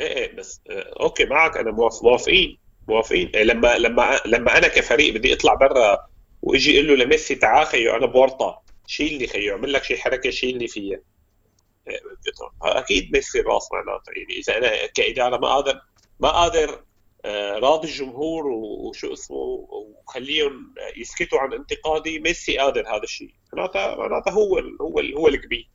[0.00, 1.56] إيه إيه بس آه، أوكي معك.
[1.56, 2.58] أنا موافقين.
[2.88, 3.28] موافقين.
[3.28, 5.98] إيه لما لما لما أنا كفريق بدي أطلع برا
[6.42, 8.62] وإجي أقول له لميسي تعال خيو أنا بورطة.
[8.86, 10.98] شيلني خيو أعمل لك شي حركة شيلني فيها
[11.88, 12.00] إيه،
[12.62, 14.10] أكيد ميسي الراس معناته.
[14.16, 15.80] يعني إذا أنا كإدارة ما قادر
[16.20, 16.80] ما قادر
[17.62, 23.34] راضي الجمهور وشو اسمه وخليهم يسكتوا عن انتقادي ميسي قادر هذا الشيء.
[23.52, 25.70] معناتها معناتها هو ال هو ال هو الكبير.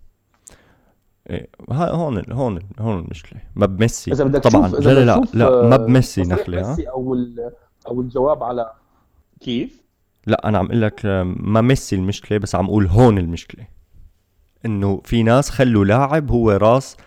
[1.30, 3.42] إيه هون هون هون المشكلة.
[3.56, 4.12] ما بميسي.
[4.12, 4.68] إذا بدك طبعا.
[4.68, 7.18] إذا لا لا لا, لا ما بميسي نخله ميسي أو
[7.88, 8.74] أو الجواب على
[9.42, 9.84] كيف؟
[10.28, 13.68] لا أنا عم أقول لك ما ميسي المشكلة بس عم أقول هون المشكلة.
[14.66, 16.98] إنه في ناس خلوا لاعب هو راس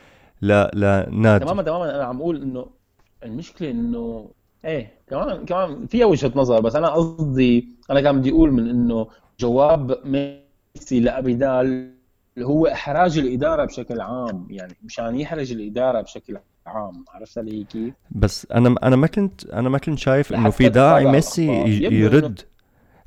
[0.41, 1.45] لا لنادي.
[1.45, 1.95] تماما تماما.
[1.97, 2.76] أنا عم أقول إنه
[3.25, 4.29] المشكلة إنه
[4.65, 9.07] إيه كمان كمان فيها وجهة نظر بس أنا قصدي أنا كان بدي أقول من إنه
[9.41, 11.91] جواب ميسي لابيدال
[12.39, 18.47] هو إحراج الإدارة بشكل عام يعني مشان يحرج الإدارة بشكل عام عرفت علي كيف؟ بس
[18.55, 21.47] أنا أنا ما كنت أنا ما كنت شايف إنه في داعي ميسي
[21.83, 22.41] يرد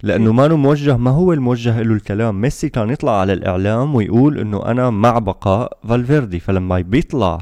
[0.04, 4.66] لأنه ما موجه ما هو الموجه له الكلام ميسي كان يطلع على الإعلام ويقول إنه
[4.66, 7.40] أنا مع بقاء فالفيردي فلما بيطلع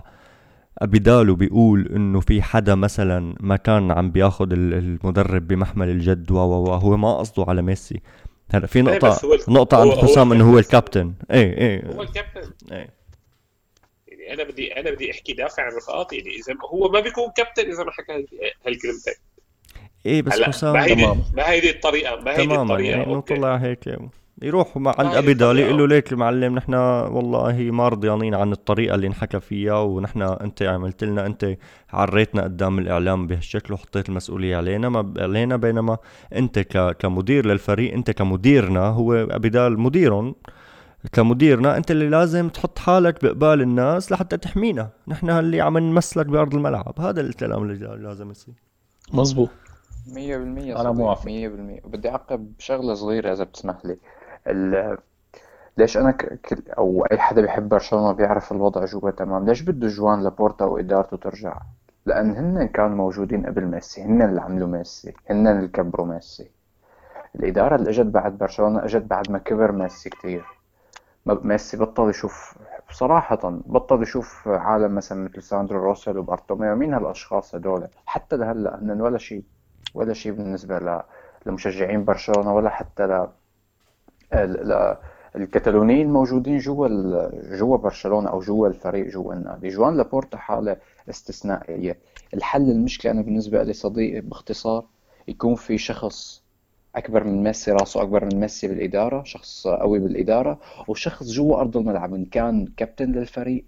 [0.81, 6.37] بداله بيقول إنه في حدا مثلا ما كان عم بياخذ المدرب بمحمل الجد و
[6.73, 8.01] هو ما قصده على ميسي.
[8.51, 11.13] هلا في إيه، نقطة نقطة عند حسام إنه هو الكابتن.
[11.31, 11.93] إيه إيه.
[11.93, 12.51] هو الكابتن.
[12.71, 12.89] إيه.
[14.07, 16.15] يعني أنا بدي أنا بدي أحكي دافع عن رفقاتي.
[16.15, 18.13] يعني إذا هو ما بيكون كابتن إذا ما حكى
[18.65, 19.13] هالكلمتين.
[20.05, 20.95] إيه بس حسام ما هي
[21.33, 23.87] ما هي الطريقة ما هي الطريقة يعني إنه طلع هيك
[24.41, 28.95] يروح مع عند أبي دالي يقول له ليك المعلم نحن والله ما رضيانين عن الطريقة
[28.95, 31.57] اللي انحكى فيها ونحن أنت عملت لنا أنت
[31.89, 35.97] عريتنا قدام الإعلام بهالشكل وحطيت المسؤولية علينا ما علينا بينما
[36.35, 36.97] أنت ك...
[36.97, 40.35] كمدير للفريق أنت كمديرنا هو أبي دال مديرهم
[41.11, 44.89] كمديرنا أنت اللي لازم تحط حالك بقبال الناس لحتى تحمينا.
[45.07, 46.99] نحن اللي عم نمثلك بأرض الملعب.
[46.99, 48.55] هذا الكلام اللي لازم يصير.
[49.13, 49.49] مزبوط
[50.07, 51.25] 100% أنا موافق.
[51.25, 53.97] 100% بدي أعقب شغلة صغيرة إذا بتسمح لي.
[55.77, 56.53] ليش أنا ك...
[56.77, 59.45] أو أي حدا بيحب برشلونة بيعرف الوضع جوا تمام.
[59.45, 61.57] ليش بده جوان لابورتا وإدارته ترجع؟
[62.05, 66.51] لأن هن كانوا موجودين قبل ميسي هن اللي عملوا ميسي هن اللي كبروا ميسي.
[67.35, 70.45] الإدارة اللي إجت بعد برشلونة إجت بعد ما كبر ميسي كتير.
[71.25, 72.57] ميسي بطل يشوف
[72.91, 76.75] صراحة بطل يشوف عالم مثلا مثل ساندرو روسيل وبارتوميو.
[76.75, 79.43] مين هالأشخاص هدول؟ حتى لهلأ هن ولا شيء
[79.93, 81.03] ولا شيء بالنسبة
[81.45, 83.27] لمشجعين برشلونة ولا حتى
[85.35, 86.87] الكتالونيين الموجودين جوا
[87.57, 89.69] جوا برشلونة أو جوا الفريق جوا النادي.
[89.69, 90.77] جوان لابورتا حالة
[91.09, 91.97] استثنائية.
[92.33, 94.85] الحل المشكلة أنا بالنسبة لي صديقي باختصار
[95.27, 96.43] يكون في شخص
[96.95, 102.13] أكبر من ميسي راسه أكبر من ميسي بالإدارة شخص قوي بالإدارة وشخص جوا أرض الملعب
[102.13, 103.65] إن كان كابتن للفريق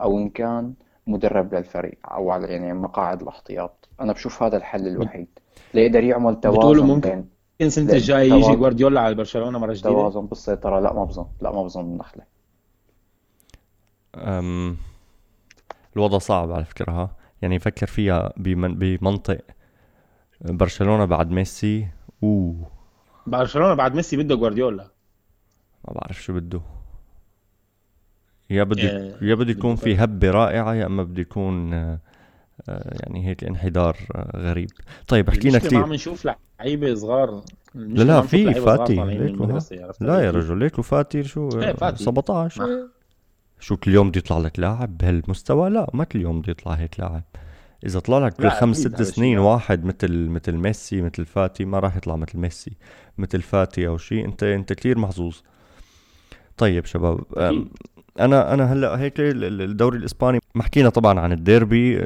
[0.00, 0.74] أو إن كان
[1.06, 3.88] مدرب للفريق أو على يعني مقاعد الأحتياط.
[4.00, 5.28] أنا بشوف هذا الحل الوحيد.
[5.74, 7.24] ليقدر يعمل توازن ممكن؟ يمكن
[7.60, 11.62] السنة الجايه يجي جوارديولا على برشلونة مرة جديدة؟ توازن بالسيطره لا ما بظن لا ما
[11.62, 12.22] بظن النخله
[14.16, 14.76] أم
[15.96, 17.16] الوضع صعب على فكرة ها.
[17.42, 19.38] يعني فكر فيها بمن بمنطق
[20.40, 21.88] برشلونة بعد ميسي.
[22.22, 22.70] أوه.
[23.26, 24.82] برشلونة بعد ميسي بده جوارديولا.
[25.88, 26.60] ما بعرف شو بده.
[28.50, 31.98] يا بده آه، يا بده يكون في هبة رائعة يا أما بده يكون آه،
[32.68, 34.70] يعني هيك انحدار آه، غريب.
[35.08, 36.28] طيب حكينا كثير ما عم نشوف
[36.60, 37.42] لعيبة صغار.
[37.74, 38.94] لا لا في فاتي
[40.00, 42.04] لا يا رجل ليكو فاتي شو؟ إيه فاتي.
[42.04, 42.88] 17 إيه.
[43.60, 47.00] شو كل يوم بده يطلع لك لاعب بهالمستوى؟ لا ما كل يوم بده يطلع هيك
[47.00, 47.22] لاعب.
[47.86, 51.96] إذا طلع لك كل خمس ست سنين واحد مثل مثل ميسي مثل فاتي ما راح
[51.96, 52.72] يطلع مثل ميسي
[53.18, 55.36] مثل فاتي أو شيء أنت أنت كثير محظوظ.
[56.56, 57.20] طيب شباب
[58.20, 60.38] أنا أنا هلأ هيك الدوري الإسباني.
[60.54, 61.96] ما حكينا طبعا عن الديربي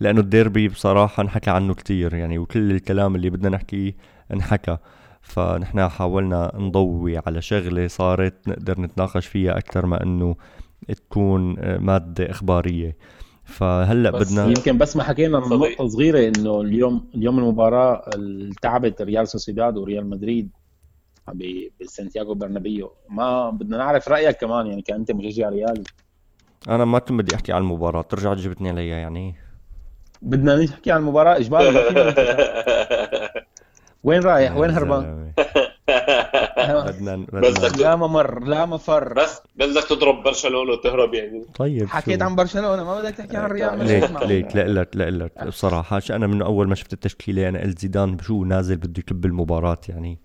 [0.00, 3.96] لأنه الديربي بصراحة انحكى عنه كتير يعني وكل الكلام اللي بدنا نحكيه
[4.32, 4.76] انحكى.
[5.20, 10.36] فنحن حاولنا نضوي على شغلة صارت نقدر نتناقش فيها أكثر ما إنه
[10.88, 12.96] تكون مادة إخبارية.
[13.44, 18.10] فهلأ بدنا يمكن بس ما حكينا نقطة صغيرة إنه اليوم اليوم المباراة
[18.62, 20.50] تعبت ريال سوسيداد وريال مدريد.
[21.80, 22.92] بسانتياغو برنابيو.
[23.08, 25.82] ما بدنا نعرف رأيك كمان يعني كأنت مشجع ريال
[26.68, 28.02] أنا ما كنت بدي أحكي عن المباراة.
[28.02, 29.34] ترجع جبتني عليها يعني.
[30.22, 31.36] بدنا نحكي عن المباراة.
[31.36, 31.68] اجباري
[34.04, 35.32] وين رايح وين هربان؟
[36.58, 39.12] بدنا بدنا لا ممر لا مفر.
[39.12, 41.44] بس بدك تضرب برشلونة وتهرب يعني.
[41.54, 45.46] طيب حكيت عن برشلونة ما بدك تحكي عن الريال ليك ليك لا لك لا لك
[45.46, 49.80] بصراحه أنا من أول ما شفت التشكيلة أنا قلت زيدان شو نازل بده يكب المباراة
[49.88, 50.18] يعني.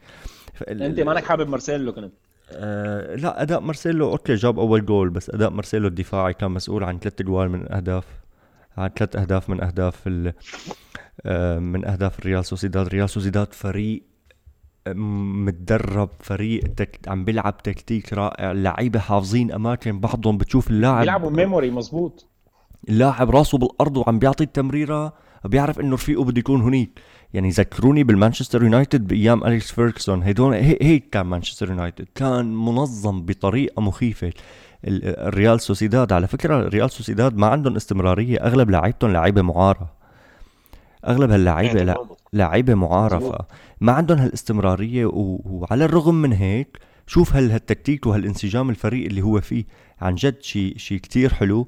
[0.61, 2.13] أنت مانك حابب مارسيلو كنت.
[2.51, 6.99] آه لا أداء مارسيلو okay جاب أول جول بس أداء مارسيلو الدفاعي كان مسؤول عن
[6.99, 8.05] ثلاث جوال من أهداف
[8.77, 10.09] عن ثلاث أهداف من أهداف
[11.25, 12.87] آه من أهداف الريال سوسيداد.
[12.87, 14.03] ريال سوسيداد فريق
[14.87, 16.99] متدرب فريق تك...
[17.07, 18.51] عم بيلعب تكتيك رائع.
[18.51, 22.27] اللعيبه حافظين أماكن بعضهم بتشوف اللاعب بيلعبوا memory مزبوط
[22.89, 25.13] اللاعب راسه بالأرض وعم بيعطي التمريرة
[25.45, 26.99] بيعرف إنه رفيقه بده يكون هنيك.
[27.33, 32.05] يعني ذكروني بالمانشستر يونايتد بأيام أليكس فيركسون هدول هيك كان مانشستر يونايتد.
[32.15, 34.33] كان منظم بطريقة مخيفة.
[34.87, 36.13] الريال سوسيداد.
[36.13, 38.37] على فكرة الريال سوسيداد ما عندهم استمرارية.
[38.37, 39.93] أغلب لاعيبتهم لعيبة معاره
[41.07, 41.95] أغلب هاللعيبة
[42.33, 43.47] لعيبة معاره
[43.81, 45.05] ما عندهم هالإستمرارية.
[45.05, 45.41] و...
[45.45, 49.65] وعلى الرغم من هيك شوف هال هالتكتيك وهالانسجام الفريق اللي هو فيه.
[50.01, 51.67] عن جد شيء شيء كثير حلو.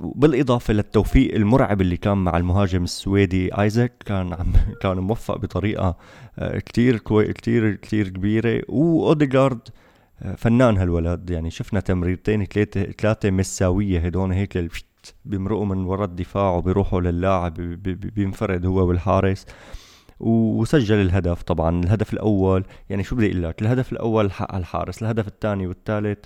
[0.00, 5.96] بالإضافة للتوفيق المرعب اللي كان مع المهاجم السويدي آيزاك كان عم كان موفق بطريقة
[6.38, 8.62] آه، كثير كوي كثير كبيرة.
[8.68, 9.68] واوديجارد
[10.22, 11.30] آه، فنان هالولد.
[11.30, 14.58] يعني شفنا تمريرتين ثلاثة ثلاثة مساوية هدول هيك
[15.24, 17.54] بيمرقوا من ورا الدفاع وبيروحوا للاعب
[18.14, 19.46] بينفرد هو والحارس.
[20.20, 22.64] وسجل الهدف طبعا الهدف الأول.
[22.90, 26.18] يعني شو بدي أقول لك؟ الهدف الأول حق الحارس الهدف الثاني والثالث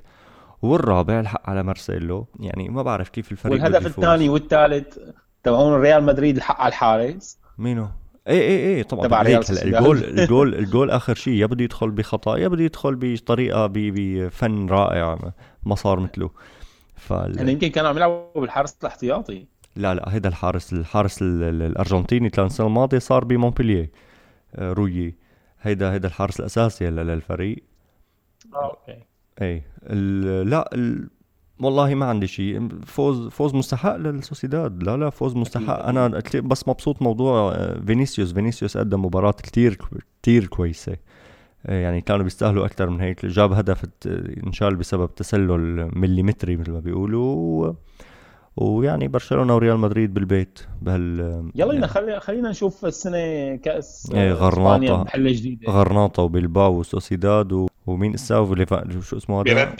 [0.62, 2.26] والرابع الحق على مارسيلو.
[2.40, 4.98] يعني ما بعرف كيف الفريق والهدف الثاني والثالث
[5.42, 7.38] تبعون ريال مدريد الحق على الحارس.
[7.58, 7.88] مينو؟
[8.28, 9.06] اي اي اي طبعا.
[9.06, 13.66] تبع ريال الجول الجول الجول آخر شيء يا بده يدخل بخطأ يا بده يدخل بطريقة
[13.72, 15.32] بفن رائع
[15.66, 16.30] ما صار مثله.
[16.96, 17.36] فال...
[17.36, 19.46] يعني يمكن كانوا عم يلعبوا بالحارس الاحتياطي.
[19.76, 23.90] لا لا هيدا الحارس الحارس الأرجنتيني كان السنة الماضيه صار بمونبلييه
[24.54, 25.14] آه، رويي.
[25.60, 27.64] هيدا هيدا الحارس الأساسي للفريق.
[28.54, 29.02] آه okay.
[29.42, 29.62] اي
[30.44, 31.08] لا ال...
[31.60, 32.68] والله ما عندي شيء.
[32.84, 34.82] فوز فوز مستحق للسوسيداد.
[34.82, 35.86] لا لا فوز مستحق.
[35.86, 38.32] أنا بس مبسوط موضوع آه، فينيسيوس.
[38.32, 39.78] فينيسيوس قدم مباراة كتير
[40.22, 40.96] كتير كويسة.
[41.66, 43.26] آه، يعني كانوا بيستاهلوا أكثر من هيك.
[43.26, 43.84] جاب هدف
[44.46, 47.72] انشال بسبب تسلل مليمتري مثل ما بيقولوا.
[48.56, 51.20] ويعني برشلونة وريال مدريد بالبيت بهال
[51.54, 51.88] يلا يعني.
[51.88, 55.02] خلي خلينا نشوف السنة كأس إيه غرناطة.
[55.02, 55.72] محله جديدة.
[55.72, 57.66] غرناطة وبيلباو وسوسيداد و...
[57.86, 58.66] ومين اساو اللي
[59.02, 59.76] شو اسمه هذا؟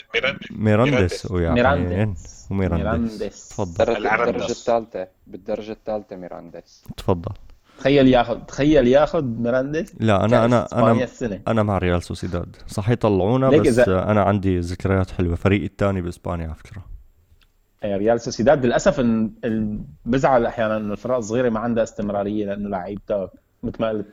[0.51, 3.85] ميرانديس ميرانديس وميرانديس تفضل.
[3.85, 5.07] بالدرجه الثالثة.
[5.27, 7.31] بالدرجة الثالثة ميرانديس تفضل.
[7.79, 11.07] تخيل ياخذ تخيل ياخذ ميرانديس لا أنا أنا أنا
[11.47, 12.55] أنا مع ريال سوسيداد.
[12.67, 15.35] صح يطلعونا بس أنا عندي ذكريات حلوة.
[15.35, 16.96] فريقي الثاني بإسبانيا على فكرة.
[17.85, 18.65] ريال سوسيداد.
[18.65, 19.05] للأسف
[20.05, 23.29] بزعل أحيانا انه الفرق الصغيرة ما عندها استمرارية لأنه لعيبتها
[23.63, 24.05] مثل ما قلت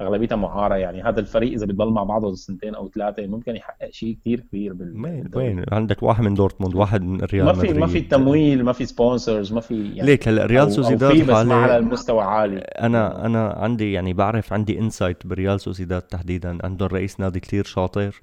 [0.00, 0.74] أغلبيتها معارة.
[0.74, 4.72] يعني هذا الفريق إذا بيضل مع بعضه سنتين أو ثلاثة ممكن يحقق شيء كثير كبير
[4.72, 8.64] بال وين وين؟ عندك واحد من دورتموند واحد من ريال ما في ما في تمويل
[8.64, 12.58] ما في sponsors ما في يعني ليك هلا ريال سوسيداد بس على المستوى عالي.
[12.58, 16.58] أنا أنا عندي يعني بعرف عندي insight بريال سوسيداد تحديدا.
[16.64, 18.20] عندهم رئيس نادي كثير شاطر.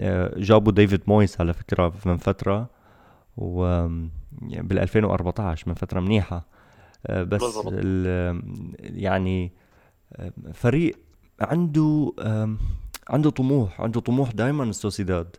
[0.00, 2.81] آه، جابوا ديفيد مويس على فكرة من فترة.
[3.36, 3.64] و
[4.48, 6.46] يعني بال 2014 من فترة منيحة.
[7.06, 7.42] آه، بس
[8.80, 9.52] يعني
[10.16, 10.96] آه، فريق
[11.40, 12.12] عنده
[13.08, 15.36] عنده طموح عنده طموح دائما السوسيداد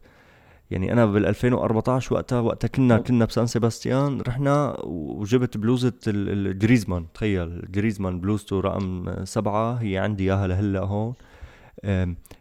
[0.71, 7.71] يعني أنا بال 2014 وقتها وقتها كنا كنا بسان سيباستيان رحنا وجبت بلوزة الجريزمان تخيل
[7.71, 11.13] جريزمان بلوزته رقم سبعة هي عندي إياها لهلأ هون.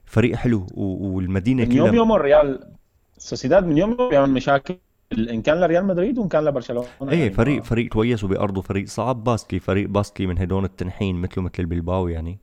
[0.05, 2.73] فريق حلو والمدينة من يوم يوم الريال
[3.19, 4.77] سوسيداد من يوم يوم مشاكل.
[5.12, 9.25] إن كان لريال مدريد وإن كان لبرشلونة إيه يعني فريق فريق كويس وبأرضه فريق صعب.
[9.25, 12.38] باسكي فريق باسكي من هدول التنحين مثله مثل البلباو يعني.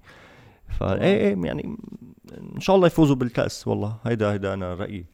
[0.80, 1.78] فا إيه إيه يعني
[2.56, 3.98] إن شاء الله يفوزوا بالكأس والله.
[4.06, 5.06] هيدا هيدا أنا رأيي.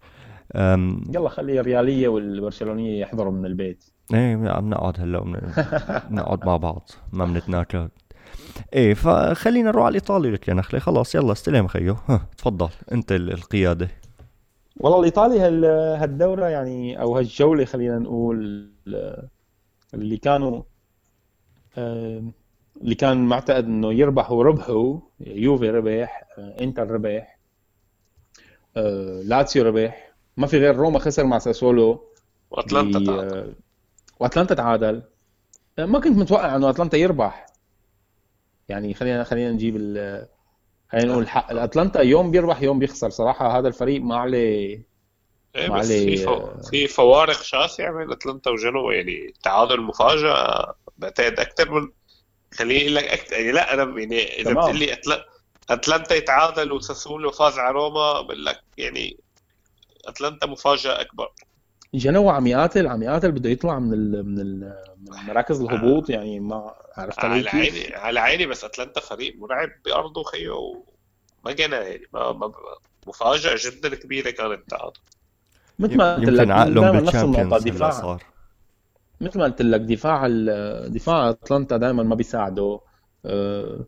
[0.55, 3.85] يلا خلي الريالية والبرشلونية يحضروا من البيت.
[4.13, 5.23] إيه عم نقعد هلأ
[6.11, 6.89] نقعد مع بعض.
[7.13, 7.89] ما بنتناكد
[8.73, 10.31] إيه فخلينا نروح على الإيطالي.
[10.31, 11.95] لك يا نخله خلاص يلا استلم خيو.
[12.09, 12.69] ها تفضل.
[12.91, 13.89] أنت القيادة.
[14.77, 15.39] والله الإيطالي
[15.97, 18.69] هالدورة يعني أو هالجولة خلينا نقول
[19.93, 20.63] اللي كانوا
[22.81, 27.39] اللي كان معتقد إنه يربحوا ربحوا يوفي ربح إنتر ربح
[29.23, 30.13] لاتسيو ربح.
[30.37, 32.03] ما في غير روما خسر مع ساسولو
[32.51, 33.55] وأتلانتا تعادل.
[34.19, 35.03] وأتلانتا تعادل.
[35.77, 37.45] ما كنت متوقع إنه أتلانتا يربح.
[38.69, 39.75] يعني خلينا خلينا نجيب
[40.91, 43.09] خلينا نقول الحق الأتلانتا يوم بيربح يوم بيخسر.
[43.09, 44.81] صراحة هذا الفريق ما عليه
[45.55, 48.91] ما عليه في, في فوارق شاسعه بين أتلانتا وجنوب.
[48.91, 51.89] يعني تعادل مفاجأة بعتقد أكثر من
[52.53, 55.23] خليني أقول لك أكثر يعني لا أنا يعني إذا بتقول لي أتل...
[55.69, 59.17] أتلانتا يتعادل وساسولو فاز على روما بقول لك يعني
[60.05, 61.31] أتلانتا مفاجأة أكبر.
[61.97, 66.39] جنوا عم يقاتل عم يقاتل بده يطلع من ال من, ال من مراكز الهبوط يعني
[66.39, 70.85] ما عرفت على عيني على عيني بس أتلانتا فريق مرعب بأرضه خيو
[71.45, 72.51] ما جنى يعني ما, ما
[73.07, 74.99] مفاجأة جدا كبيرة كانت التعادل
[75.79, 78.19] مثل ما قلت لك عقلهم بالشامبيونز دفاع.
[79.21, 80.27] مثل ما قلت لك دفاع
[80.87, 82.79] دفاع أتلانتا دائما ما بيساعده.
[83.25, 83.85] أه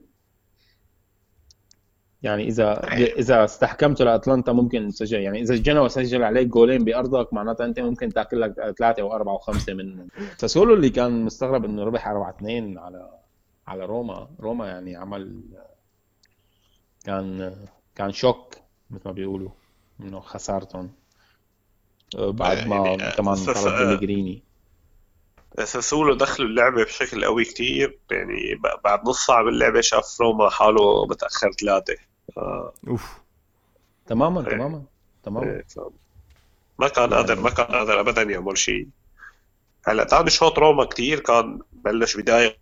[2.24, 5.20] يعني إذا إذا استحكمته لأتلانتا ممكن تسجل.
[5.20, 9.74] يعني إذا جنوا سجل عليك جولين بأرضك معناتها أنت ممكن تأكل لك ثلاثة واربعه وخمسه
[9.74, 10.08] من
[10.38, 13.10] ساسولو اللي كان مستغرب إنه ربح 4 2 على
[13.68, 14.30] على روما.
[14.40, 15.42] روما يعني عمل
[17.06, 17.56] كان
[17.96, 18.56] كان شوك
[18.90, 19.52] مثل ما بيقولوا
[20.00, 20.92] إنه خسارتهم.
[22.16, 24.44] بعد ما يعني كمان طرد بلغريني
[25.64, 31.52] ساسولو دخلوا اللعبة بشكل قوي كتير يعني بعد نص ساعة باللعبة شاف روما حاله متأخر
[31.52, 31.96] ثلاثة
[32.38, 32.74] آه.
[32.88, 33.18] أوف
[34.08, 34.56] تماما إيه.
[34.56, 34.84] تماما
[35.24, 35.66] تماما إيه.
[36.80, 38.88] ما كان قادر ما كان قادر ابدا يعمل شيء
[39.86, 42.58] هلأ ثاني شوط روما كتير كان بلش بداية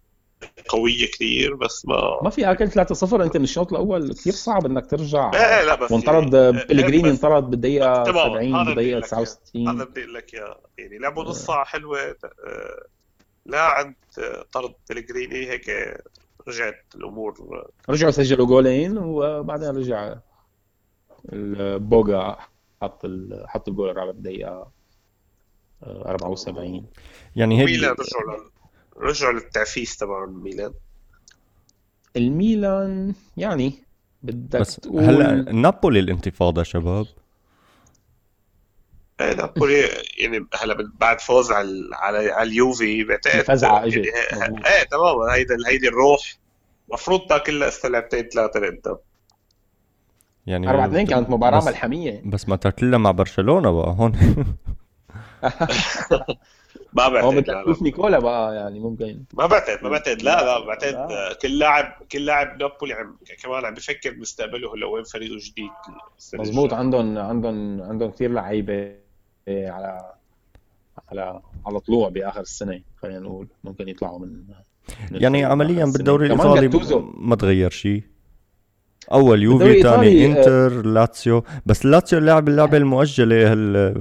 [0.69, 4.85] قوية كثير بس ما ما في أكل 3-0 أنت من الشوط الأول كثير صعب إنك
[4.85, 5.31] ترجع.
[5.31, 6.29] لا لا بس وانطرد
[6.69, 10.59] بلغريني انطرد بالدقيقة 70 بالدقيقة 69 هذا بدي أقول لك إياه.
[10.77, 12.15] يعني لعبوا نص ساعة حلوة آه،
[13.45, 13.95] لا عند
[14.51, 15.71] طرد بلغريني هيك
[16.47, 17.33] رجعت الأمور.
[17.89, 20.15] رجعوا سجلوا جولين وبعدين رجع
[21.33, 22.37] البوغا
[22.81, 23.05] حط
[23.47, 24.71] حط الجول الرابع بالدقيقة
[25.83, 26.85] 74
[27.35, 28.54] يعني هيك ميلان رجعوا
[28.97, 30.73] رجعوا للتعفيس تبع ميلان
[32.15, 33.73] الميلان يعني
[34.23, 37.05] بدك بس تقول هلا نابولي الانتفاضة شباب.
[39.21, 39.81] إيه نابولي
[40.17, 45.33] يعني هلا بعد فوز على على اليوفي بعتقد فزعه اجت يعني إيه تماما.
[45.33, 46.37] هيدا هيدي الروح.
[46.89, 48.97] المفروض تاكل لها استلعبتين ثلاثة لقدام
[50.47, 52.21] يعني 4 2 كانت مباراة ملحمية.
[52.25, 54.13] بس ما تاكلها مع برشلونة بقى هون.
[56.95, 59.23] ما بعتقد هو مثل نيكولا بقى يعني ممكن.
[59.33, 60.21] ما بعتقد ما بعتقد.
[60.21, 61.07] لا لا بعتقد.
[61.41, 65.69] كل لاعب كل لاعب نابولي عم كمان عم بفكر بمستقبله هلا وين فريقه جديد
[66.33, 68.95] مزبوط عندهم عندهم عندهم كثير لعيبة
[69.47, 70.11] على
[71.11, 73.47] على على طلوع بآخر السنة خلينا نقول.
[73.63, 74.27] ممكن يطلعوا من,
[75.11, 76.69] من يعني عمليا بالدوري الإيطالي
[77.17, 78.03] ما تغير شيء.
[79.11, 81.43] أول يوفي ثاني آه، إنتر لاتسيو.
[81.65, 83.53] بس لاتسيو لعب اللعبة المؤجلة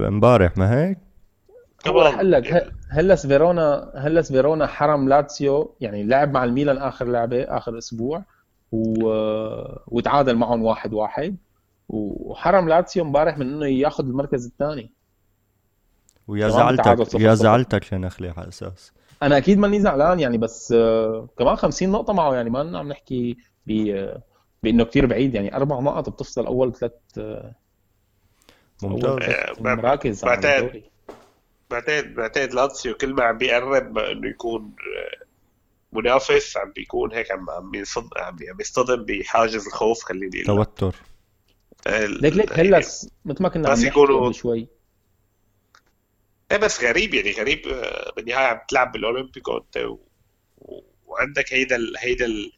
[0.07, 0.97] امبارح ما هيك؟
[1.83, 7.77] كمان لك هيلاس فيرونا هيلاس فيرونا حرم لاتسيو يعني لعب مع الميلان آخر لعبة آخر
[7.77, 8.23] أسبوع
[8.71, 9.09] و...
[9.87, 11.37] وتعادل معهم واحد واحد
[11.89, 14.91] وحرم لاتسيو امبارح من إنه ياخذ المركز الثاني.
[16.27, 18.93] ويا زعلتك يا زعلتك يا نخلي على أساس.
[19.23, 20.73] أنا أكيد ماني زعلان يعني بس
[21.37, 23.95] كمان 50 نقطة معه يعني ما عم نحكي ب
[24.63, 26.91] بإنه كثير بعيد يعني أربع نقط بتفصل أول ثلاث
[28.83, 29.59] ممتاز.
[29.59, 30.83] مراكز بعتقد
[31.69, 35.25] بعتقد بعتقد لاتسيو كل ما عم بيقرب انه يكون آه،
[35.91, 37.71] منافس عم بيكون هيك عم عم
[38.17, 40.95] عم يصطدم بحاجز الخوف خليني توتر.
[41.87, 44.67] ليك ليك هلس مثل ما كنا عم نحكي شوي.
[46.51, 49.87] إيه بس غريب يعني غريب آه، بالنهاية عم تلعب بالأولمبيكو أنت
[51.05, 52.51] وعندك هيدا ال هيدا ال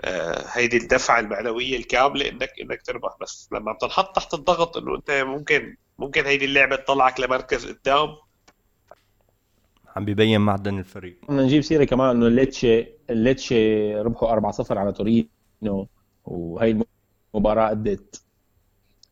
[0.00, 3.16] آه، هيدي الدفعة المعنوية الكاملة انك إنك تربح.
[3.20, 8.08] بس لما بتنحط تحت الضغط إنه أنت ممكن ممكن هيدي اللعبة تطلعك لمركز قدام
[9.98, 11.18] عم بيبين معدن الفريق.
[11.28, 15.88] بدنا نجيب سيرة كمان إنه الليتشي الليتشي ربحوا 4-0 على تورينو
[16.24, 16.82] وهي
[17.34, 18.22] المباراة أدت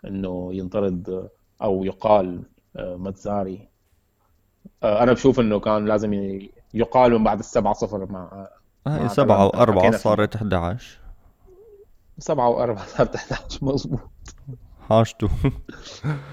[0.05, 1.29] إنه ينطرد
[1.63, 2.43] أو يقال
[2.77, 3.69] آه، متزاري
[4.83, 6.41] آه، أنا بشوف إنه كان لازم
[6.75, 8.49] يقال من بعد السبعة صفر مع
[8.87, 10.99] هاي سبعة وأربعة صارت 11
[12.19, 14.01] سبعة وأربعة صارت 11 مظبوط.
[14.89, 15.29] حاجته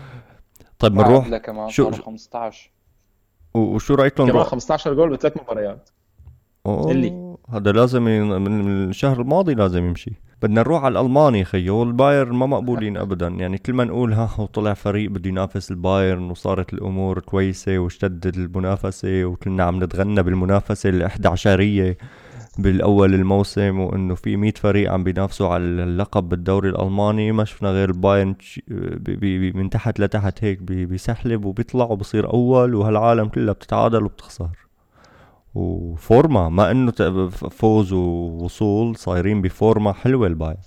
[0.80, 1.70] طيب بنروح.
[1.70, 2.73] شو 15
[3.54, 5.90] وشو رايكم كمان 15 جول بثلاث مباريات.
[6.66, 10.12] أوه اللي؟ هذا لازم من الشهر الماضي لازم يمشي.
[10.42, 13.28] بدنا نروح على الألماني خيو والبايرن ما مقبولين ابدا.
[13.28, 19.26] يعني كل ما نقول ها وطلع فريق بده ينافس البايرن وصارت الأمور كويسة واشتدت المنافسة
[19.26, 21.62] وكلنا عم نتغنى بالمنافسة ال 11
[22.58, 27.90] بالأول الموسم وإنه في 100 فريق عم بينافسوا على اللقب بالدوري الألماني ما شفنا غير
[27.90, 28.36] البايرن
[29.56, 34.50] من تحت لتحت هيك بيسحلب وبيطلع وبصير أول وهالعالم كلها بتتعادل وبتخسر.
[35.56, 36.92] وفورما ما إنه
[37.30, 40.58] فوز ووصول صايرين بفورما حلوة البايرن.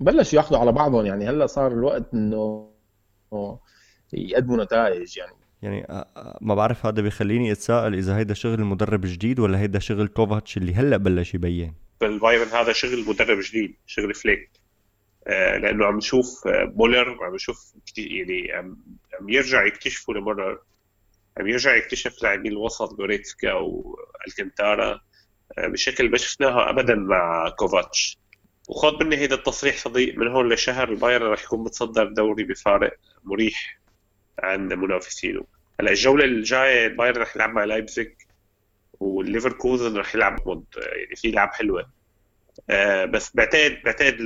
[0.00, 2.70] بلش ياخذوا على بعضهم يعني هلأ صار الوقت إنه
[4.12, 5.86] يقدموا نتائج يعني يعني
[6.40, 10.74] ما بعرف هذا بيخليني أتساءل إذا هيدا شغل المدرب الجديد ولا هيدا شغل كوفاتش اللي
[10.74, 11.74] هلأ بلش يبين.
[12.00, 14.50] بالبايرن هذا شغل مدرب جديد شغل فليك.
[15.26, 20.62] لأنه عم نشوف مولر وعم نشوف يعني عم يرجع يكتشفوا لمرة
[21.38, 25.00] عم يرجع يكتشف لاعبين الوسط جوريتسكا والكنتارا.
[25.58, 28.18] بشكل ما شفناها ابدا مع كوفاتش.
[28.68, 32.92] وخذ مني هيدا التصريح صديق من هون لشهر البايرن رح يكون متصدر الدوري بفارق
[33.24, 33.79] مريح.
[34.42, 35.44] عن منافسينه.
[35.80, 38.12] هلا الجولة الجاية البايرن رح يلعب مع لايبزيج
[39.00, 41.86] والليفركوزن رح يلعب ضد يعني في لعب حلوة.
[42.70, 44.16] آه بس بعتقد بعتقد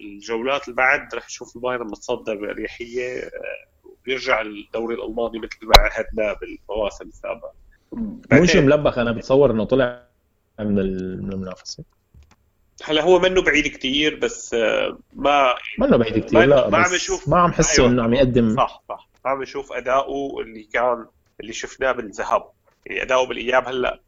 [0.00, 3.30] للجولات اللي بعد رح نشوف البايرن متصدر بأريحية آه
[3.84, 7.52] وبيرجع الدوري الألماني مثل ما عهدنا بالمواسم السابقة.
[8.44, 10.06] شيء ملبخ أنا بتصور إنه طلع
[10.60, 11.84] من المنافسة.
[12.84, 17.28] هلا هو منه بعيد كثير بس آه، ما منه بعيد كثير لا ما عم بشوف
[17.28, 17.92] ما عم حسه أيوة.
[17.92, 19.08] إنه عم يقدم صح صح.
[19.26, 21.06] ما عم بشوف أداؤه اللي كان
[21.40, 22.50] اللي شفناه بالذهب
[22.86, 24.00] يعني أداؤه بالإياب هلأ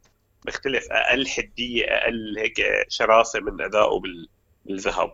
[0.45, 2.55] بيختلف أقل حدية أقل هيك
[2.89, 4.03] شراسة من أداؤه
[4.67, 5.13] بالذهب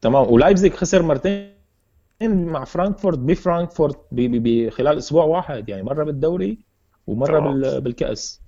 [0.00, 0.32] تمام.
[0.32, 1.54] ولايبزيج خسر مرتين
[2.22, 5.68] مع فرانكفورت بفرانكفورت بخلال أسبوع واحد.
[5.68, 6.58] يعني مرة بالدوري
[7.06, 7.80] ومرة تمام.
[7.80, 8.40] بالكأس.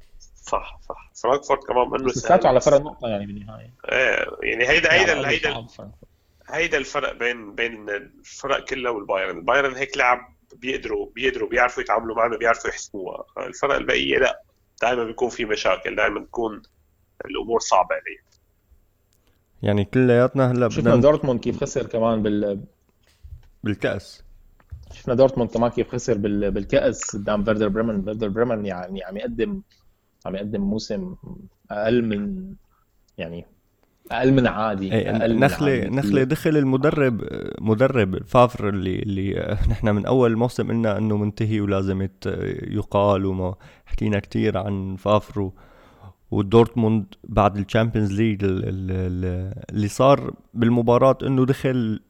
[0.43, 1.11] صح صح.
[1.23, 3.75] فرانكفورت كمان منه سهل على فرق نقطة يعني بالنهاية.
[3.93, 5.67] إيه يعني هيدا هيدا هيدا
[6.49, 9.39] هيدا الفرق بين بين الفرق كلها والبايرن.
[9.39, 14.43] البايرن هيك لعب بيقدروا بيقدروا بيعرفوا يتعاملوا معنا بيعرفوا يحسموها الفرق البقيه لا.
[14.83, 16.63] دائما بيكون في مشاكل دائما بتكون
[17.25, 18.27] الأمور صعبة عليه
[19.63, 22.61] يعني كلياتنا هلأ شفنا دورتموند كيف خسر كمان بال
[23.65, 24.25] بالكأس.
[24.93, 26.51] شفنا دورتموند كمان كيف خسر بال...
[26.51, 28.03] بالكأس قدام فيردر بريمن.
[28.03, 29.63] فيردر بريمن يعني عم يقدم
[30.27, 31.15] عم يقدم موسم
[31.71, 32.53] أقل من
[33.19, 33.47] يعني
[34.11, 37.23] أقل من عادي إيه أقل نخله من نخلة دخل المدرب
[37.61, 42.09] مدرب فافر اللي اللي نحن من أول موسم قلنا إنه منتهي ولازم
[42.63, 43.55] يقال وما
[43.87, 45.51] حكينا كثير عن فافر
[46.31, 52.01] ودورتموند بعد ال Champions League اللي صار بالمباراة إنه دخل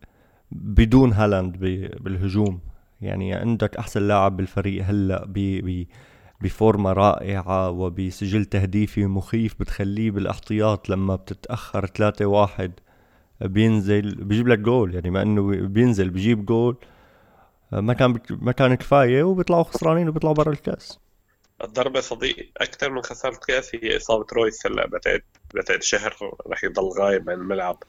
[0.53, 1.57] بدون هالاند
[2.01, 2.61] بالهجوم.
[3.01, 5.25] يعني عندك أحسن لاعب بالفريق هلأ
[6.41, 12.73] بفورمة رائعة وبسجل تهديفي مخيف بتخليه بالاحتياط لما بتتأخر 3 واحد.
[13.41, 16.77] بينزل بيجيب لك جول يعني ما إنه بينزل بيجيب جول.
[17.73, 20.99] ما كان ما كان كفاية وبيطلعوا خسرانين وبيطلعوا برا الكاس.
[21.65, 25.23] الضربة صديق أكثر من خسارة كاس هي إصابة رويس هلأ بعتقد
[25.55, 26.17] بعتقد شهر
[26.47, 27.83] رح يضل غايب عن الملعب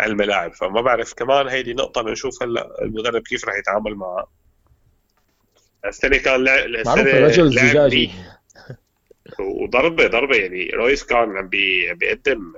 [0.00, 4.26] عن الملاعب فما بعرف كمان هيدي نقطة بنشوف هلأ المدرب كيف رح يتعامل معها
[5.86, 8.10] السنة كان لا معروف الرجل زجاجي
[9.40, 10.36] وضربة ضربة.
[10.36, 12.52] يعني رويس كان عم بي بيقدم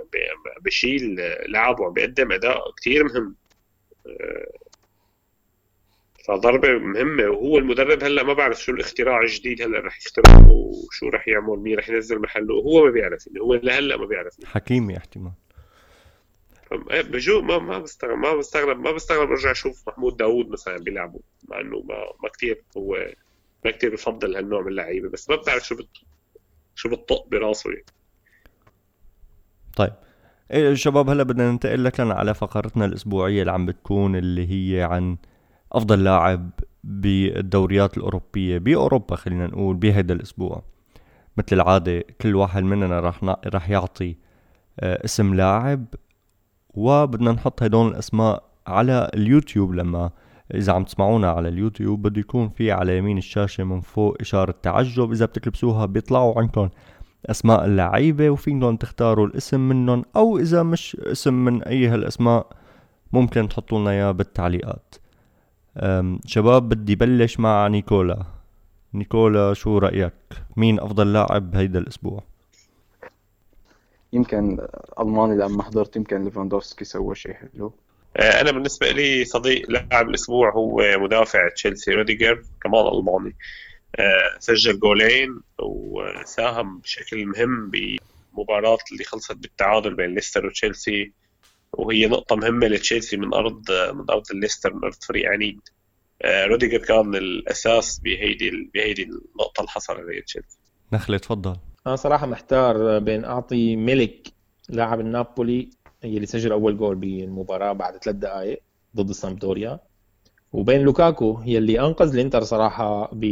[0.60, 1.16] بشيل
[1.48, 3.34] لعب وعم بيقدم أداء كثير مهم.
[4.06, 4.46] آه،
[6.28, 7.28] فضربة مهمة.
[7.28, 11.78] وهو المدرب هلأ ما بعرف شو الاختراع الجديد هلأ رح يخترعه وشو رح يعمل مين
[11.78, 12.54] رح ينزل محله.
[12.54, 14.34] هو ما بيعرف هو لهلأ ما بيعرف.
[14.44, 15.32] حكيمي احتمال.
[16.90, 21.60] بجو ما ما بستغرب ما بستغرب ما بستغرب ارجع أشوف محمود داوود مثلا بيلعبوا مع
[21.60, 22.96] إنه ما ما كثير هو
[23.64, 25.88] ما كثير بفضل هالنوع من اللعيبة بس ما بتعرف شو بت...
[26.74, 27.84] شو بتطق براسه يعني.
[29.76, 29.92] طيب
[30.50, 35.16] إيه شباب هلأ بدنا ننتقل لك على فقرتنا الأسبوعية اللي عم بتكون اللي هي عن
[35.72, 36.50] أفضل لاعب
[36.84, 40.62] بالدوريات الأوروبية بأوروبا خلينا نقول بهذا الأسبوع
[41.36, 44.16] مثل العادة كل واحد مننا راح راح يعطي
[44.80, 45.86] آه، اسم لاعب
[46.74, 50.10] وبدنا نحط هدول الأسماء على اليوتيوب لما
[50.54, 55.12] إذا عم تسمعونا على اليوتيوب بده يكون في على يمين الشاشة من فوق إشارة تعجب
[55.12, 56.68] إذا بتكبسوها بيطلعوا عندكم
[57.26, 62.46] أسماء اللعيبة وفيكم تختاروا الاسم منهم أو إذا مش اسم من أي هالأسماء
[63.12, 64.94] ممكن تحطوا لنا إياه بالتعليقات.
[66.26, 68.24] شباب بدي بلش مع نيكولا.
[68.94, 70.14] نيكولا شو رأيك؟
[70.56, 72.29] مين أفضل لاعب هيدا الأسبوع؟
[74.12, 74.66] يمكن
[75.00, 77.72] ألماني لما حضرت يمكن ليفاندوفسكي سوى شيء حلو.
[78.16, 83.36] آه، أنا بالنسبة لي صديق لاعب الأسبوع هو مدافع تشيلسي روديجر كمان ألماني.
[83.96, 91.12] آه، سجل جولين وساهم بشكل مهم بمباراة اللي خلصت بالتعادل بين ليستر وتشيلسي
[91.72, 95.60] وهي نقطة مهمة لتشيلسي من أرض من أرض الليستر من أرض فريق عنيد.
[96.22, 100.58] آه، روديجر كان الأساس بهيدي بهيدي النقطة اللي حصل عليها تشيلسي
[100.92, 101.56] نخلة تفضل.
[101.86, 104.32] أنا صراحة محتار بين أعطي ميلك
[104.68, 105.70] لاعب النابولي
[106.04, 108.62] اللي سجل أول جول بالمباراة بعد ثلاث دقائق
[108.96, 109.80] ضد سامدوريا
[110.52, 113.24] وبين لوكاكو هي اللي أنقذ الإنتر صراحة ب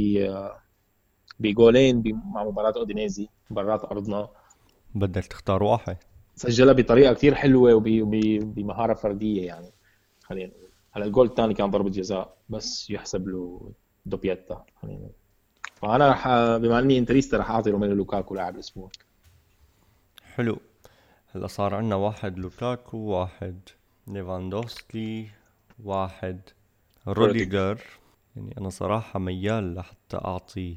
[1.41, 2.03] بجولين
[2.35, 4.29] مع مباراة أودينيزي برات أرضه.
[4.95, 5.97] بدك تختار واحد.
[6.37, 9.71] سجلها بطريقة كثير حلوة وبمهاره فردية يعني
[10.23, 10.69] خلينا نقول.
[10.93, 13.73] هلا الجول الثاني كان ضربة جزاء بس يحسب له
[14.07, 15.13] doppietta خلينا نقول.
[15.83, 18.91] فأنا رح بما إني interista رح أعطي روميلو لوكاكو لاعب الأسبوع.
[20.35, 20.59] حلو.
[21.35, 23.61] هلا صار عندنا واحد لوكاكو واحد
[24.07, 25.29] ليفاندوفسكي
[25.85, 26.41] واحد
[27.09, 27.81] روديجر.
[28.37, 30.77] يعني أنا صراحة ميال لحتى أعطي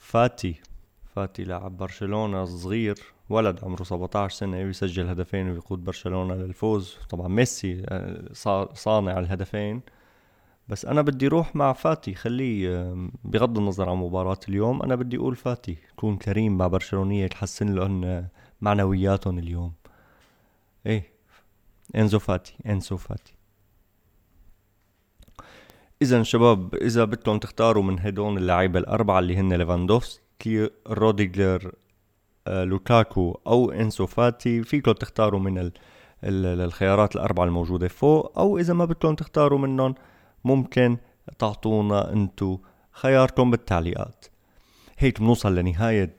[0.00, 0.60] فاتي.
[1.14, 6.96] فاتي لاعب برشلونة صغير ولد عمره 17 سنة بيسجل هدفين ويقود برشلونة للفوز.
[7.10, 8.32] طبعا ميسي آه،
[8.74, 9.80] صانع الهدفين.
[10.68, 12.94] بس أنا بدي روح مع فاتي خليه
[13.24, 18.26] بغض النظر عن مباراة اليوم أنا بدي أقول فاتي يكون كريم مع برشلونية تحسن لهم
[18.60, 19.72] معنوياتهم اليوم.
[20.86, 21.12] إيه
[21.96, 23.34] إنزو فاتي إنزو فاتي.
[26.02, 31.72] اذا شباب إذا بدكم تختاروا من هدول اللعيبه الأربعة اللي هن ليفاندوفسكي روديجلر
[32.46, 35.72] آه، لوكاكو أو انسو فاتي فيكم تختاروا من ال
[36.24, 39.94] الخيارات الأربعة الموجودة فوق أو إذا ما بدكم تختاروا منهم
[40.46, 40.96] ممكن
[41.38, 42.58] تعطونا انتو
[42.92, 44.24] خياركم بالتعليقات.
[44.98, 46.16] هيك بنوصل لنهاية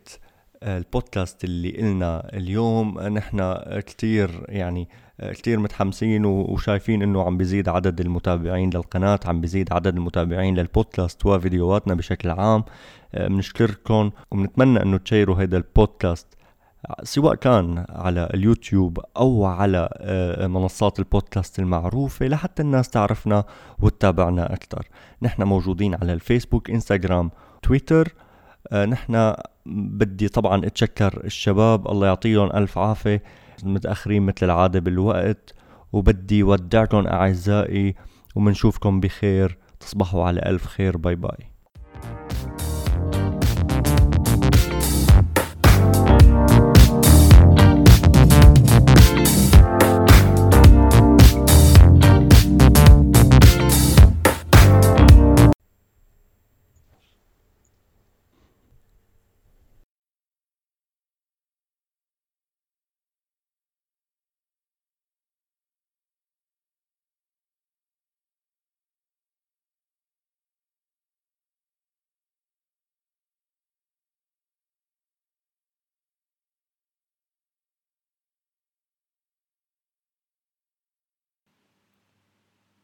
[0.64, 3.00] البودكاست اللي قلنا اليوم.
[3.00, 9.96] نحن كتير يعني كتير متحمسين وشايفين إنه عم بيزيد عدد المتابعين للقناة عم بيزيد عدد
[9.96, 12.64] المتابعين للبودكاست وفيديوهاتنا بشكل عام.
[13.14, 16.28] بنشكركم وبنتمنى إنه تشيروا هذا البودكاست
[17.04, 23.44] سواء كان على اليوتيوب أو على آه، منصات البودكاست المعروفة لحتى الناس تعرفنا
[23.80, 24.88] وتتابعنا أكثر
[25.22, 28.14] نحن موجودين على الفيسبوك إنستغرام تويتر.
[28.72, 29.34] آه، نحن
[29.66, 33.24] بدي طبعا أتشكر الشباب الله يعطيهم ألف عافية
[33.64, 35.54] متأخرين مثل العادة بالوقت
[35.94, 37.96] وبدي ودعكم أعزائي
[38.36, 41.57] ومنشوفكم بخير تصبحوا على ألف خير bye bye.